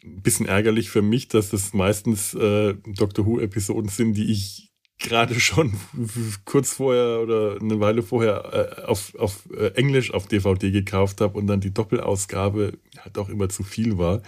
[0.02, 5.74] Bisschen ärgerlich für mich, dass das meistens äh, Doctor Who-Episoden sind, die ich gerade schon
[6.44, 11.38] kurz vorher oder eine Weile vorher äh, auf, auf äh, Englisch auf DVD gekauft habe
[11.38, 14.22] und dann die Doppelausgabe halt auch immer zu viel war.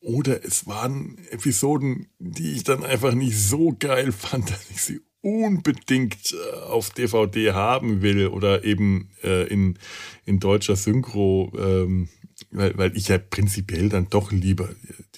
[0.00, 5.00] Oder es waren Episoden, die ich dann einfach nicht so geil fand, dass ich sie
[5.26, 9.76] unbedingt äh, auf DVD haben will oder eben äh, in,
[10.24, 12.08] in deutscher Synchro, ähm,
[12.52, 14.68] weil, weil ich ja prinzipiell dann doch lieber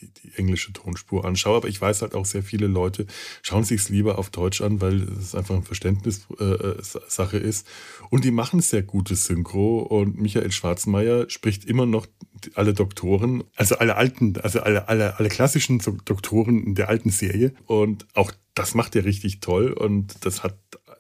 [0.01, 1.57] die, die englische Tonspur anschaue.
[1.57, 3.07] Aber ich weiß halt auch sehr viele Leute
[3.43, 7.67] schauen sich es lieber auf Deutsch an, weil es einfach eine Verständnissache äh, ist.
[8.11, 9.81] Und die machen sehr gute Synchro.
[9.81, 12.07] Und Michael Schwarzmeier spricht immer noch
[12.55, 17.55] alle Doktoren, also alle alten, also alle, alle, alle klassischen Doktoren der alten Serie.
[17.67, 19.73] Und auch das macht er richtig toll.
[19.73, 20.57] Und das hat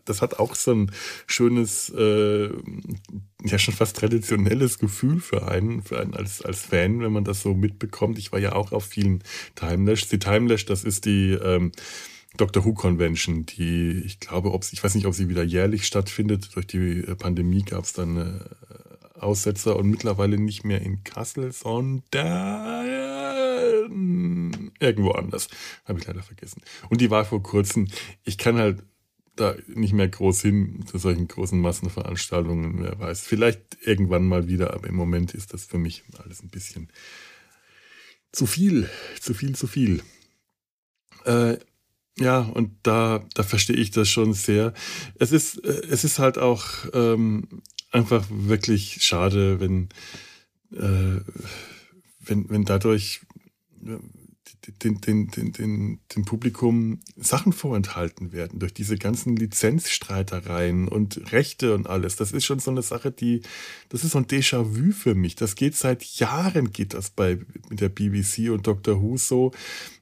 [0.08, 0.92] das hat auch so ein
[1.26, 2.50] schönes, äh,
[3.44, 7.42] ja schon fast traditionelles Gefühl für einen, für einen als, als Fan, wenn man das
[7.42, 8.18] so mitbekommt.
[8.18, 9.22] Ich war ja auch auf vielen
[9.54, 10.08] Timelash.
[10.08, 11.72] Die Timelash, das ist die ähm,
[12.36, 16.50] Doctor Who Convention, die ich glaube, ob ich weiß nicht, ob sie wieder jährlich stattfindet.
[16.54, 21.52] Durch die äh, Pandemie gab es dann äh, Aussetzer und mittlerweile nicht mehr in Kassel,
[21.52, 22.08] sondern
[24.80, 25.48] irgendwo anders.
[25.84, 26.62] Habe ich leider vergessen.
[26.88, 27.88] Und die war vor kurzem.
[28.24, 28.82] Ich kann halt
[29.40, 33.20] da nicht mehr groß hin zu solchen großen Massenveranstaltungen, wer weiß.
[33.20, 36.88] Vielleicht irgendwann mal wieder, aber im Moment ist das für mich alles ein bisschen
[38.32, 38.88] zu viel,
[39.20, 40.02] zu viel, zu viel.
[41.24, 41.58] Äh,
[42.18, 44.74] ja, und da, da verstehe ich das schon sehr.
[45.18, 49.88] Es ist, äh, es ist halt auch ähm, einfach wirklich schade, wenn,
[50.72, 51.20] äh,
[52.20, 53.20] wenn, wenn dadurch
[54.82, 61.74] den, den, den, den, dem Publikum Sachen vorenthalten werden durch diese ganzen Lizenzstreitereien und Rechte
[61.74, 62.16] und alles.
[62.16, 63.42] Das ist schon so eine Sache, die,
[63.88, 65.36] das ist so ein Déjà-vu für mich.
[65.36, 69.00] Das geht seit Jahren, geht das bei mit der BBC und Dr.
[69.02, 69.52] Who so,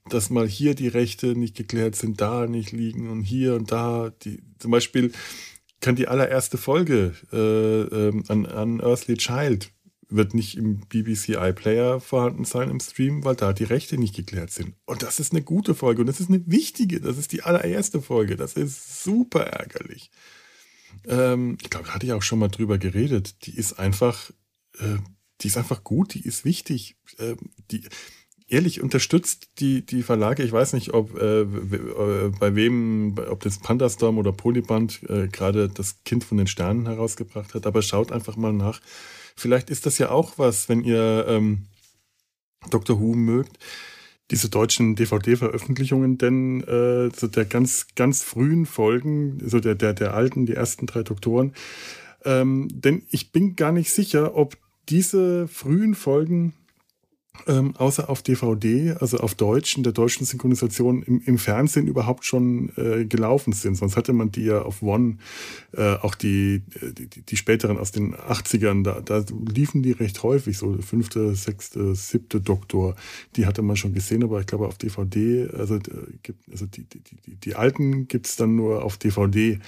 [0.09, 4.13] dass mal hier die Rechte nicht geklärt sind, da nicht liegen und hier und da.
[4.23, 5.13] Die, zum Beispiel
[5.81, 9.71] kann die allererste Folge äh, äh, an, an Earthly Child
[10.09, 14.51] wird nicht im BBC iPlayer vorhanden sein im Stream, weil da die Rechte nicht geklärt
[14.51, 14.75] sind.
[14.85, 18.01] Und das ist eine gute Folge und das ist eine wichtige, das ist die allererste
[18.01, 18.37] Folge.
[18.37, 20.11] Das ist super ärgerlich.
[21.07, 23.47] Ähm, ich glaube, da hatte ich auch schon mal drüber geredet.
[23.47, 24.31] Die ist einfach,
[24.79, 24.99] äh,
[25.41, 26.97] die ist einfach gut, die ist wichtig.
[27.19, 27.35] Äh,
[27.71, 27.83] die,
[28.49, 30.43] ehrlich unterstützt die, die Verlage.
[30.43, 35.69] Ich weiß nicht, ob äh, äh, bei wem, ob das Pandastorm oder Polyband äh, gerade
[35.69, 38.81] das Kind von den Sternen herausgebracht hat, aber schaut einfach mal nach
[39.37, 41.67] Vielleicht ist das ja auch was, wenn ihr ähm,
[42.71, 43.01] Dr.
[43.01, 43.59] Who mögt,
[44.31, 50.15] diese deutschen DVD-Veröffentlichungen, denn äh, so der ganz, ganz frühen Folgen, so der, der, der
[50.15, 51.53] alten, die ersten drei Doktoren,
[52.25, 54.57] ähm, denn ich bin gar nicht sicher, ob
[54.89, 56.55] diese frühen Folgen
[57.47, 62.25] ähm, außer auf DVD, also auf Deutsch, in der deutschen Synchronisation im, im Fernsehen überhaupt
[62.25, 63.77] schon äh, gelaufen sind.
[63.77, 65.19] Sonst hatte man die ja auf One,
[65.73, 70.59] äh, auch die, die, die späteren aus den 80ern, da, da liefen die recht häufig,
[70.59, 72.97] so fünfte, sechste, siebte Doktor,
[73.37, 75.81] die hatte man schon gesehen, aber ich glaube auf DVD, also, äh,
[76.51, 79.59] also die, die, die, die alten gibt's dann nur auf DVD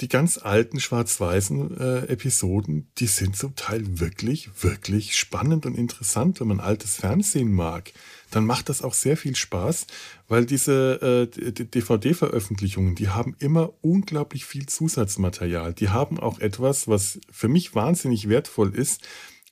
[0.00, 6.40] die ganz alten schwarz-weißen äh, Episoden, die sind zum Teil wirklich, wirklich spannend und interessant.
[6.40, 7.92] Wenn man altes Fernsehen mag,
[8.30, 9.86] dann macht das auch sehr viel Spaß,
[10.26, 15.74] weil diese äh, DVD-Veröffentlichungen, die haben immer unglaublich viel Zusatzmaterial.
[15.74, 19.06] Die haben auch etwas, was für mich wahnsinnig wertvoll ist,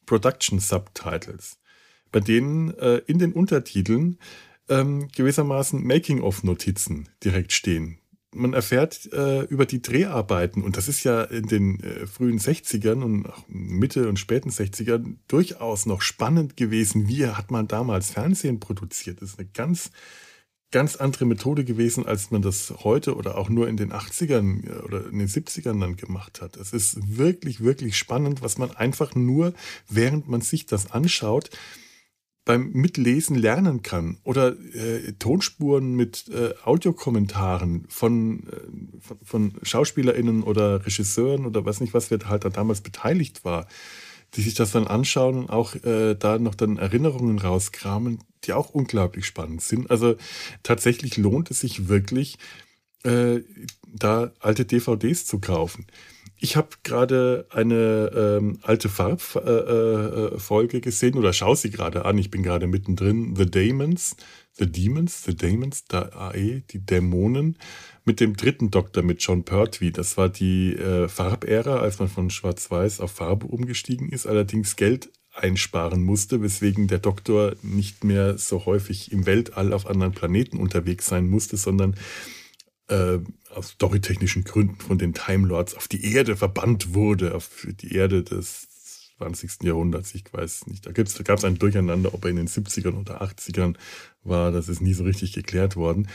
[0.07, 1.59] Production Subtitles,
[2.11, 4.19] bei denen äh, in den Untertiteln
[4.71, 7.99] ähm, gewissermaßen Making-of-Notizen direkt stehen
[8.39, 13.03] man erfährt äh, über die Dreharbeiten, und das ist ja in den äh, frühen 60ern
[13.03, 17.09] und Mitte und späten 60ern durchaus noch spannend gewesen.
[17.09, 19.21] Wie hat man damals Fernsehen produziert?
[19.21, 19.91] Das ist eine ganz,
[20.71, 24.83] ganz andere Methode gewesen, als man das heute oder auch nur in den 80ern äh,
[24.83, 26.57] oder in den 70ern dann gemacht hat.
[26.57, 29.53] Es ist wirklich, wirklich spannend, was man einfach nur,
[29.89, 31.51] während man sich das anschaut,
[32.49, 40.43] beim Mitlesen lernen kann oder äh, Tonspuren mit äh, Audiokommentaren von, äh, von, von, SchauspielerInnen
[40.43, 43.69] oder Regisseuren oder was nicht, was wer halt da damals beteiligt war,
[44.33, 48.71] die sich das dann anschauen und auch äh, da noch dann Erinnerungen rauskramen, die auch
[48.71, 49.91] unglaublich spannend sind.
[49.91, 50.17] Also
[50.63, 52.39] tatsächlich lohnt es sich wirklich,
[53.05, 53.41] äh,
[53.87, 55.87] da alte DVDs zu kaufen.
[56.41, 62.17] Ich habe gerade eine ähm, alte Farbfolge äh, äh, gesehen oder schaue sie gerade an.
[62.17, 63.35] Ich bin gerade mittendrin.
[63.35, 64.17] The Demons,
[64.55, 67.59] The Demons, The Demons, da AE, die Dämonen
[68.05, 69.91] mit dem dritten Doktor mit John Pertwee.
[69.91, 75.11] Das war die äh, Farbära, als man von Schwarz-Weiß auf Farbe umgestiegen ist, allerdings Geld
[75.35, 81.07] einsparen musste, weswegen der Doktor nicht mehr so häufig im Weltall auf anderen Planeten unterwegs
[81.07, 81.97] sein musste, sondern
[82.89, 83.19] äh,
[83.59, 88.23] aus storytechnischen Gründen von den Time Lords auf die Erde verbannt wurde, auf die Erde
[88.23, 88.69] des
[89.19, 89.65] 20.
[89.65, 90.15] Jahrhunderts.
[90.15, 93.21] Ich weiß nicht, da, da gab es ein Durcheinander, ob er in den 70ern oder
[93.21, 93.75] 80ern
[94.23, 96.09] war, das ist nie so richtig geklärt worden.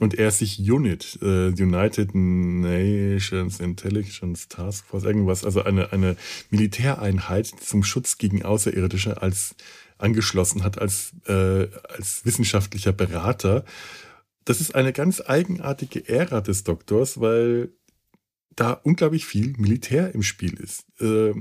[0.00, 6.16] Und er sich UNIT, äh, United Nations Intelligence Task Force, irgendwas, also eine, eine
[6.50, 9.54] Militäreinheit zum Schutz gegen Außerirdische als
[9.98, 13.64] angeschlossen hat als, äh, als wissenschaftlicher Berater.
[14.48, 17.70] Das ist eine ganz eigenartige Ära des Doktors, weil
[18.56, 20.86] da unglaublich viel Militär im Spiel ist.
[21.02, 21.34] Äh,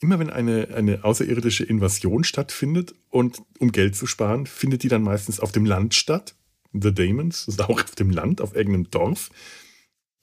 [0.00, 5.00] immer wenn eine, eine außerirdische Invasion stattfindet und um Geld zu sparen, findet die dann
[5.00, 6.34] meistens auf dem Land statt.
[6.74, 9.30] The Demons, das ist auch auf dem Land, auf irgendeinem Dorf.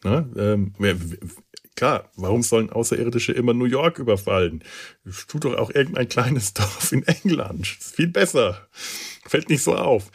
[0.03, 0.75] Na, ähm,
[1.75, 4.63] klar, warum sollen Außerirdische immer New York überfallen?
[5.27, 7.61] tut doch auch irgendein kleines Dorf in England.
[7.79, 8.67] Ist viel besser.
[9.25, 10.11] Fällt nicht so auf.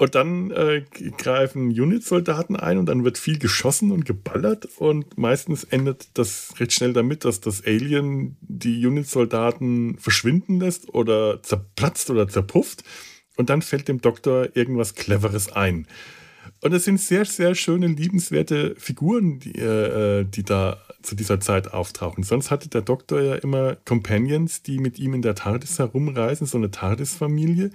[0.00, 0.82] Und dann äh,
[1.18, 6.72] greifen Unit-Soldaten ein und dann wird viel geschossen und geballert und meistens endet das recht
[6.72, 12.82] schnell damit, dass das Alien die Unit-Soldaten verschwinden lässt oder zerplatzt oder zerpufft
[13.36, 15.86] und dann fällt dem Doktor irgendwas Cleveres ein.
[16.62, 21.74] Und es sind sehr, sehr schöne, liebenswerte Figuren, die, äh, die da zu dieser Zeit
[21.74, 22.24] auftauchen.
[22.24, 26.56] Sonst hatte der Doktor ja immer Companions, die mit ihm in der TARDIS herumreisen, so
[26.56, 27.70] eine TARDIS-Familie.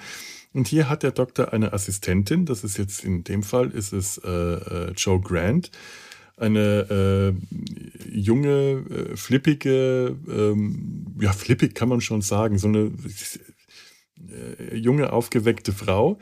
[0.55, 4.17] Und hier hat der Doktor eine Assistentin, das ist jetzt in dem Fall ist es
[4.19, 5.69] äh, äh, Joe Grant,
[6.37, 12.89] eine äh, junge, äh, flippige, ähm, ja, flippig kann man schon sagen, so eine
[14.29, 16.19] äh, junge, aufgeweckte Frau.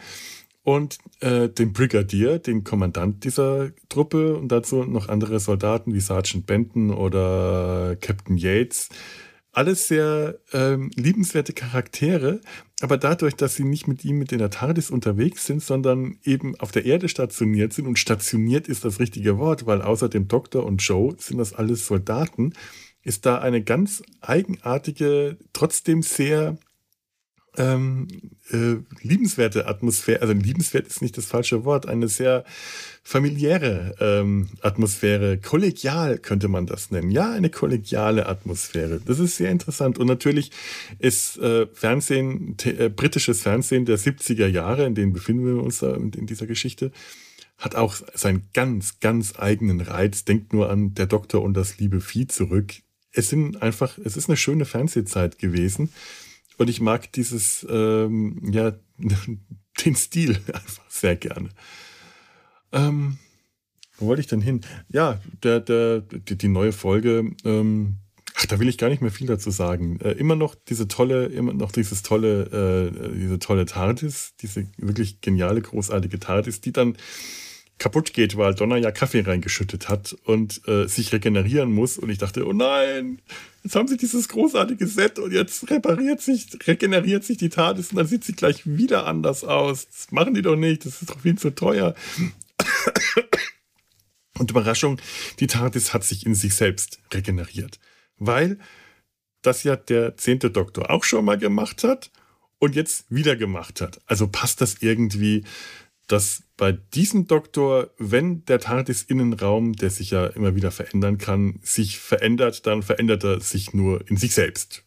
[0.64, 6.48] Und äh, den Brigadier, den Kommandant dieser Truppe und dazu noch andere Soldaten wie Sergeant
[6.48, 8.90] Benton oder Captain Yates,
[9.54, 12.42] alles sehr ähm, liebenswerte Charaktere,
[12.82, 16.60] aber dadurch, dass sie nicht mit ihm mit in der TARDIS unterwegs sind, sondern eben
[16.60, 20.66] auf der Erde stationiert sind, und stationiert ist das richtige Wort, weil außer dem Doktor
[20.66, 22.54] und Joe sind das alles Soldaten,
[23.04, 26.58] ist da eine ganz eigenartige, trotzdem sehr
[27.58, 28.08] ähm,
[28.50, 32.44] äh, liebenswerte Atmosphäre, also liebenswert ist nicht das falsche Wort, eine sehr
[33.04, 37.12] familiäre ähm, Atmosphäre, kollegial könnte man das nennen.
[37.12, 39.02] Ja, eine kollegiale Atmosphäre.
[39.06, 40.00] Das ist sehr interessant.
[40.00, 40.52] Und natürlich
[41.00, 45.94] ist äh, Fernsehen, äh, britisches Fernsehen der 70er Jahre, in denen befinden wir uns da
[45.94, 46.92] in, dieser Geschichte,
[47.58, 50.26] hat auch seinen ganz, ganz eigenen Reiz.
[50.26, 52.74] Denkt nur an Der Doktor und das liebe Vieh zurück.
[53.12, 55.90] Es sind einfach, es ist eine schöne Fernsehzeit gewesen.
[56.58, 58.74] Und ich mag dieses, ähm, ja,
[59.86, 61.50] den Stil einfach sehr gerne.
[62.72, 63.18] Ähm,
[63.98, 64.62] wo wollte ich denn hin?
[64.90, 67.98] Ja, der, der, die, die neue Folge, ähm,
[68.36, 70.00] ach, da will ich gar nicht mehr viel dazu sagen.
[70.00, 75.22] Äh, immer noch diese tolle, immer noch dieses tolle, äh, diese tolle TARDIS, diese wirklich
[75.22, 76.98] geniale, großartige TARDIS, die dann
[77.78, 81.98] kaputt geht, weil Donner ja Kaffee reingeschüttet hat und äh, sich regenerieren muss.
[81.98, 83.22] Und ich dachte, oh nein,
[83.64, 87.98] jetzt haben sie dieses großartige Set und jetzt repariert sich, regeneriert sich die TARDIS und
[87.98, 89.88] dann sieht sie gleich wieder anders aus.
[89.90, 91.96] Das machen die doch nicht, das ist doch viel zu teuer.
[94.40, 95.00] Und Überraschung,
[95.40, 97.80] die TARDIS hat sich in sich selbst regeneriert.
[98.18, 98.58] Weil
[99.44, 102.10] das ja der zehnte Doktor auch schon mal gemacht hat
[102.58, 104.00] und jetzt wieder gemacht hat.
[104.08, 105.44] Also passt das irgendwie
[106.08, 111.98] dass bei diesem Doktor, wenn der TARDIS-Innenraum, der sich ja immer wieder verändern kann, sich
[111.98, 114.84] verändert, dann verändert er sich nur in sich selbst.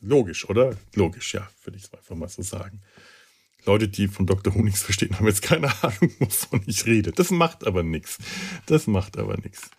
[0.00, 0.76] logisch, oder?
[0.94, 2.80] Logisch, ja, würde ich einfach mal so sagen.
[3.64, 4.54] Leute, die von Dr.
[4.54, 7.12] Who verstehen, haben jetzt keine Ahnung, wovon ich rede.
[7.12, 8.18] Das macht aber nichts.
[8.66, 9.70] Das macht aber nichts.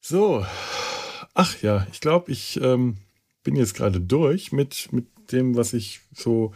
[0.00, 0.44] So.
[1.34, 2.96] Ach ja, ich glaube, ich ähm,
[3.44, 6.52] bin jetzt gerade durch mit, mit dem, was ich so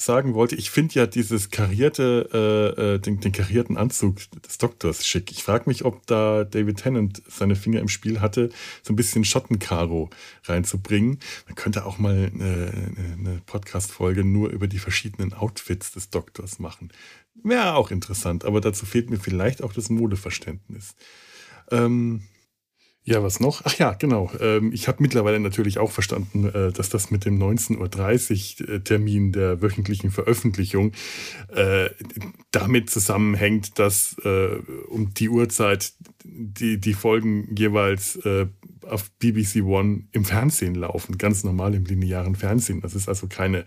[0.00, 5.06] sagen wollte, ich finde ja dieses karierte, äh, äh, den, den, karierten Anzug des Doktors
[5.06, 5.30] schick.
[5.30, 8.50] Ich frage mich, ob da David Tennant seine Finger im Spiel hatte,
[8.82, 10.10] so ein bisschen Schottenkaro
[10.44, 11.18] reinzubringen.
[11.46, 12.72] Man könnte auch mal eine,
[13.18, 16.90] eine Podcast-Folge nur über die verschiedenen Outfits des Doktors machen.
[17.42, 20.94] Wäre auch interessant, aber dazu fehlt mir vielleicht auch das Modeverständnis.
[21.70, 22.22] Ähm,
[23.08, 23.62] ja, was noch?
[23.64, 24.30] Ach ja, genau.
[24.38, 29.32] Ähm, ich habe mittlerweile natürlich auch verstanden, äh, dass das mit dem 19.30 Uhr Termin
[29.32, 30.92] der wöchentlichen Veröffentlichung
[31.48, 31.88] äh,
[32.50, 34.56] damit zusammenhängt, dass äh,
[34.88, 38.18] um die Uhrzeit die, die Folgen jeweils
[38.82, 42.82] auf BBC One im Fernsehen laufen, ganz normal im linearen Fernsehen.
[42.82, 43.64] Das ist also keine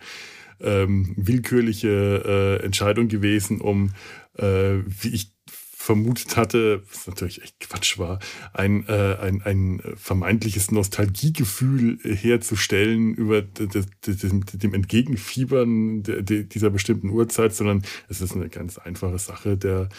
[0.60, 3.92] ähm, willkürliche äh, Entscheidung gewesen, um,
[4.38, 5.34] äh, wie ich
[5.82, 8.20] vermutet hatte, was natürlich echt Quatsch war,
[8.54, 18.22] ein, äh, ein, ein vermeintliches Nostalgiegefühl herzustellen über dem Entgegenfiebern dieser bestimmten Uhrzeit, sondern es
[18.22, 19.90] ist eine ganz einfache Sache der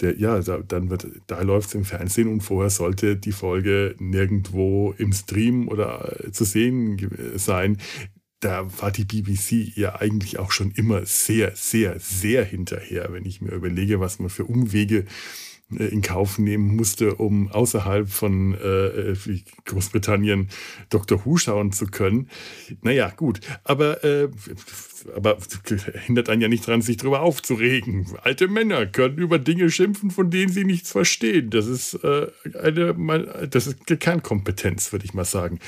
[0.00, 4.94] der, ja, dann wird, da läuft es im Fernsehen und vorher sollte die Folge nirgendwo
[4.96, 7.76] im Stream oder zu sehen sein
[8.42, 13.40] da war die BBC ja eigentlich auch schon immer sehr, sehr, sehr hinterher, wenn ich
[13.40, 15.06] mir überlege, was man für Umwege
[15.76, 19.14] in Kauf nehmen musste, um außerhalb von äh,
[19.64, 20.48] Großbritannien
[20.90, 21.24] Dr.
[21.24, 22.28] Who schauen zu können.
[22.82, 23.40] Naja, gut.
[23.64, 24.28] Aber, äh,
[25.16, 25.38] aber
[26.06, 28.06] hindert einen ja nicht dran, sich darüber aufzuregen.
[28.22, 31.50] Alte Männer können über Dinge schimpfen, von denen sie nichts verstehen.
[31.50, 32.28] Das ist äh,
[32.60, 35.58] eine, das ist eine Kernkompetenz, würde ich mal sagen.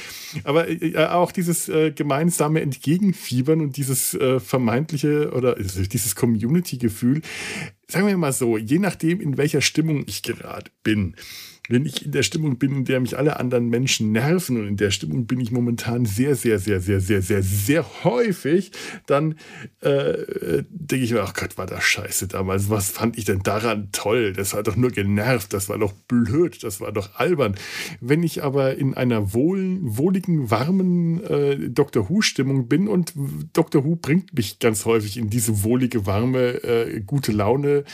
[0.44, 7.22] Aber äh, auch dieses äh, gemeinsame Entgegenfiebern und dieses äh, vermeintliche oder dieses Community-Gefühl,
[7.94, 11.14] sagen wir mal so, je nachdem, in welcher Stimmung ich gerade bin,
[11.68, 14.76] wenn ich in der Stimmung bin, in der mich alle anderen Menschen nerven und in
[14.76, 18.70] der Stimmung bin ich momentan sehr, sehr, sehr, sehr, sehr, sehr, sehr häufig,
[19.06, 19.36] dann
[19.80, 22.68] äh, denke ich mir, ach Gott, war das scheiße damals.
[22.68, 24.34] Was fand ich denn daran toll?
[24.34, 27.54] Das war doch nur genervt, das war doch blöd, das war doch albern.
[28.00, 32.10] Wenn ich aber in einer wohl, wohligen, warmen äh, Dr.
[32.10, 33.14] Who-Stimmung bin und
[33.54, 33.84] Dr.
[33.84, 37.84] Who bringt mich ganz häufig in diese wohlige, warme, äh, gute Laune,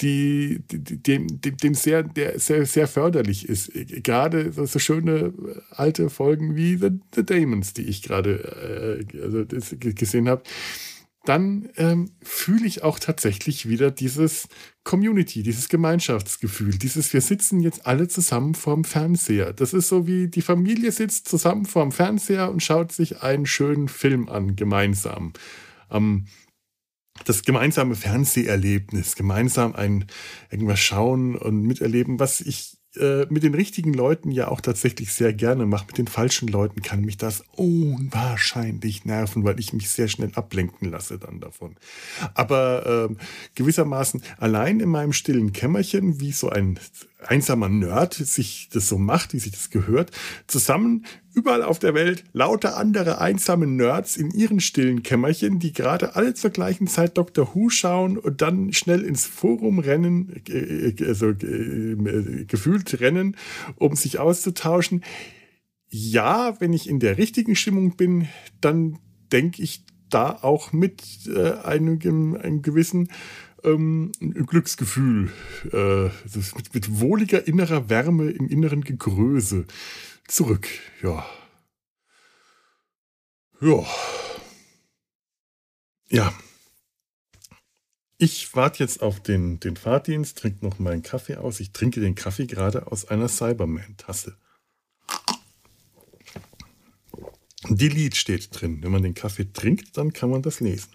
[0.00, 3.70] die, die dem, dem, dem sehr, der sehr, sehr fördert förderlich ist.
[4.02, 9.44] Gerade so schöne äh, alte Folgen wie The, The Damons, die ich gerade äh, also
[9.46, 10.42] gesehen habe.
[11.24, 14.48] Dann ähm, fühle ich auch tatsächlich wieder dieses
[14.82, 19.52] Community, dieses Gemeinschaftsgefühl, dieses wir sitzen jetzt alle zusammen vorm Fernseher.
[19.52, 23.86] Das ist so wie die Familie sitzt zusammen vorm Fernseher und schaut sich einen schönen
[23.86, 25.32] Film an, gemeinsam.
[25.92, 26.26] Ähm,
[27.24, 30.06] das gemeinsame Fernseherlebnis, gemeinsam ein
[30.50, 35.32] irgendwas schauen und miterleben, was ich äh, mit den richtigen Leuten ja auch tatsächlich sehr
[35.32, 35.86] gerne mache.
[35.86, 40.90] Mit den falschen Leuten kann mich das unwahrscheinlich nerven, weil ich mich sehr schnell ablenken
[40.90, 41.76] lasse dann davon.
[42.34, 43.14] Aber äh,
[43.54, 46.78] gewissermaßen allein in meinem stillen Kämmerchen, wie so ein
[47.28, 50.10] einsamer Nerd sich das so macht, wie sich das gehört,
[50.46, 51.04] zusammen
[51.34, 56.34] überall auf der Welt lauter andere einsame Nerds in ihren stillen Kämmerchen, die gerade alle
[56.34, 57.54] zur gleichen Zeit Dr.
[57.54, 60.42] Who schauen und dann schnell ins Forum rennen,
[61.00, 63.36] also gefühlt rennen,
[63.76, 65.02] um sich auszutauschen.
[65.88, 68.28] Ja, wenn ich in der richtigen Stimmung bin,
[68.60, 68.98] dann
[69.30, 71.98] denke ich da auch mit äh, einem,
[72.36, 73.08] einem gewissen
[73.64, 75.32] ähm, Glücksgefühl,
[75.72, 76.04] äh,
[76.56, 79.66] mit, mit wohliger innerer Wärme im inneren Gegröße
[80.26, 80.68] zurück.
[81.02, 81.26] Ja.
[83.60, 83.86] Ja.
[86.08, 86.34] Ja.
[88.18, 91.58] Ich warte jetzt auf den, den Fahrdienst, trinke noch meinen Kaffee aus.
[91.58, 94.36] Ich trinke den Kaffee gerade aus einer Cyberman-Tasse.
[97.68, 98.82] Delete steht drin.
[98.82, 100.94] Wenn man den Kaffee trinkt, dann kann man das lesen.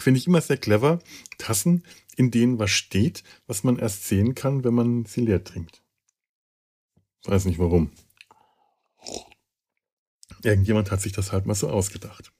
[0.00, 0.98] Finde ich immer sehr clever.
[1.38, 1.84] Tassen,
[2.16, 5.82] in denen was steht, was man erst sehen kann, wenn man sie leer trinkt.
[7.24, 7.90] Weiß nicht warum.
[10.42, 12.32] Irgendjemand hat sich das halt mal so ausgedacht.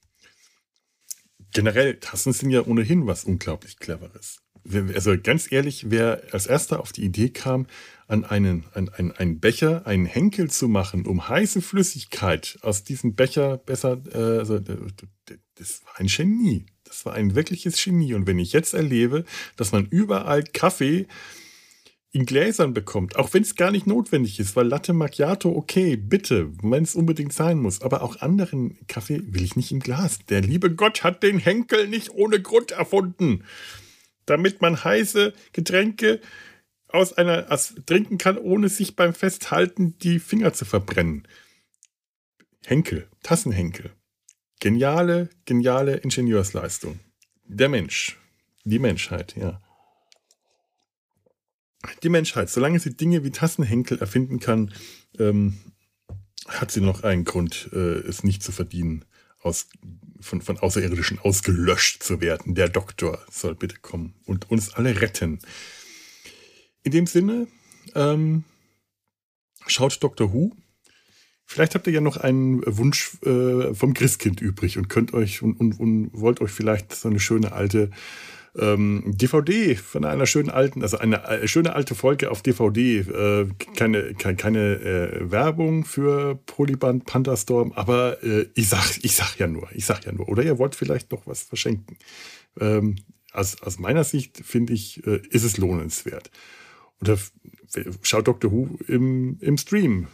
[1.53, 4.41] Generell, Tassen sind ja ohnehin was unglaublich Cleveres.
[4.95, 7.67] Also ganz ehrlich, wer als erster auf die Idee kam,
[8.07, 13.15] an einen, an einen, einen Becher einen Henkel zu machen, um heiße Flüssigkeit aus diesem
[13.15, 16.67] Becher besser, äh, also, das war ein Genie.
[16.91, 18.15] Das war ein wirkliches Genie.
[18.15, 19.25] Und wenn ich jetzt erlebe,
[19.57, 21.07] dass man überall Kaffee
[22.11, 26.51] in Gläsern bekommt, auch wenn es gar nicht notwendig ist, weil Latte Macchiato, okay, bitte,
[26.63, 30.19] wenn es unbedingt sein muss, aber auch anderen Kaffee will ich nicht im Glas.
[30.29, 33.45] Der liebe Gott hat den Henkel nicht ohne Grund erfunden,
[34.27, 36.21] damit man heiße Getränke
[36.89, 41.29] aus einer aus, trinken kann, ohne sich beim Festhalten die Finger zu verbrennen.
[42.67, 43.93] Henkel, Tassenhenkel.
[44.61, 47.01] Geniale, geniale Ingenieursleistung.
[47.45, 48.19] Der Mensch.
[48.65, 49.61] Die Menschheit, ja.
[52.03, 54.75] Die Menschheit, solange sie Dinge wie Tassenhenkel erfinden kann,
[55.19, 55.59] ähm,
[56.47, 59.07] hat sie noch einen Grund, äh, es nicht zu verdienen,
[59.41, 59.67] aus,
[60.21, 62.55] von, von Außerirdischen ausgelöscht zu werden.
[62.55, 65.39] Der Doktor soll bitte kommen und uns alle retten.
[66.83, 67.49] In dem Sinne,
[67.95, 68.45] ähm,
[69.67, 70.35] schaut Dr.
[70.35, 70.55] Who.
[71.53, 75.59] Vielleicht habt ihr ja noch einen Wunsch äh, vom Christkind übrig und könnt euch und,
[75.59, 77.91] und, und wollt euch vielleicht so eine schöne alte
[78.57, 83.01] ähm, DVD von einer schönen alten, also eine, eine schöne alte Folge auf DVD.
[83.01, 89.37] Äh, keine keine, keine äh, Werbung für Polyband Pantherstorm, aber äh, ich sag ich sag
[89.41, 90.29] ja nur, ich sag ja nur.
[90.29, 91.97] Oder ihr wollt vielleicht noch was verschenken.
[92.61, 92.95] Ähm,
[93.33, 96.31] aus, aus meiner Sicht finde ich, äh, ist es lohnenswert.
[97.01, 97.19] Oder
[98.03, 100.07] schaut Doctor Who im, im Stream.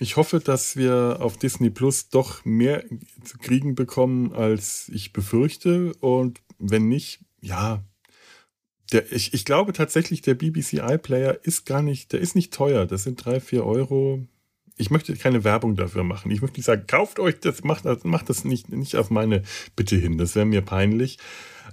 [0.00, 2.84] Ich hoffe, dass wir auf Disney Plus doch mehr
[3.24, 5.92] zu kriegen bekommen, als ich befürchte.
[6.00, 7.82] Und wenn nicht, ja,
[8.92, 12.86] der, ich, ich glaube tatsächlich, der BBC iPlayer ist gar nicht, der ist nicht teuer.
[12.86, 14.26] Das sind drei, vier Euro.
[14.76, 16.30] Ich möchte keine Werbung dafür machen.
[16.30, 19.42] Ich möchte nicht sagen, kauft euch das, macht, macht das nicht, nicht auf meine
[19.74, 20.16] Bitte hin.
[20.16, 21.18] Das wäre mir peinlich.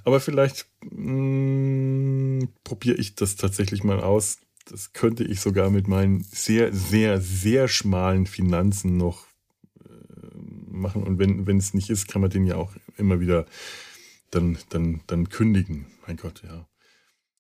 [0.03, 4.39] Aber vielleicht mm, probiere ich das tatsächlich mal aus.
[4.66, 9.28] Das könnte ich sogar mit meinen sehr, sehr, sehr schmalen Finanzen noch
[9.84, 10.38] äh,
[10.68, 11.03] machen.
[11.03, 13.45] Und wenn es nicht ist, kann man den ja auch immer wieder
[14.32, 15.88] dann, dann, dann kündigen.
[16.07, 16.68] Mein Gott, ja.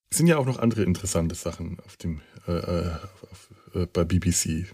[0.09, 2.91] Es sind ja auch noch andere interessante Sachen auf dem, äh, äh
[3.29, 4.67] auf, äh, bei BBC.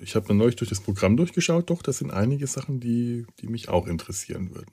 [0.00, 3.68] Ich habe neulich durch das Programm durchgeschaut, doch, das sind einige Sachen, die, die mich
[3.68, 4.72] auch interessieren würden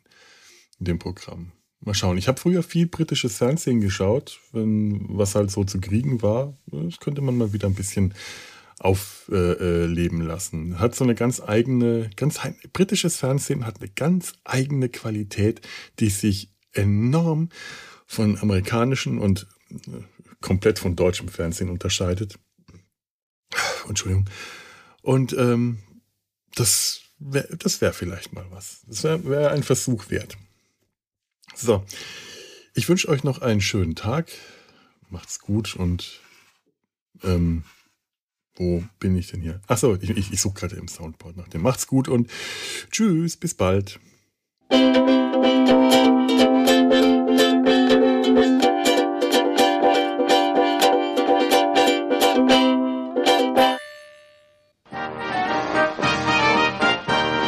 [0.77, 1.51] in dem Programm.
[1.81, 2.17] Mal schauen.
[2.17, 6.57] Ich habe früher viel britisches Fernsehen geschaut, wenn, was halt so zu kriegen war.
[6.67, 8.13] Das könnte man mal wieder ein bisschen
[8.79, 10.79] aufleben äh, äh lassen.
[10.79, 12.39] Hat so eine ganz eigene, ganz
[12.73, 15.61] britisches Fernsehen hat eine ganz eigene Qualität,
[15.99, 17.49] die sich enorm
[18.05, 20.03] von amerikanischen und äh,
[20.41, 22.39] komplett von deutschem Fernsehen unterscheidet.
[23.87, 24.29] Entschuldigung.
[25.01, 25.79] Und ähm,
[26.55, 28.81] das wäre das wär vielleicht mal was.
[28.87, 30.37] Das wäre wär ein Versuch wert.
[31.61, 31.83] So,
[32.73, 34.31] ich wünsche euch noch einen schönen Tag.
[35.09, 36.21] Macht's gut und
[37.21, 37.63] ähm,
[38.55, 39.59] wo bin ich denn hier?
[39.67, 41.61] Achso, ich, ich, ich suche gerade im Soundboard nach dem.
[41.61, 42.31] Macht's gut und
[42.91, 43.99] tschüss, bis bald.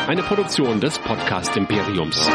[0.05, 2.29] Eine Produktion des Podcast Imperiums.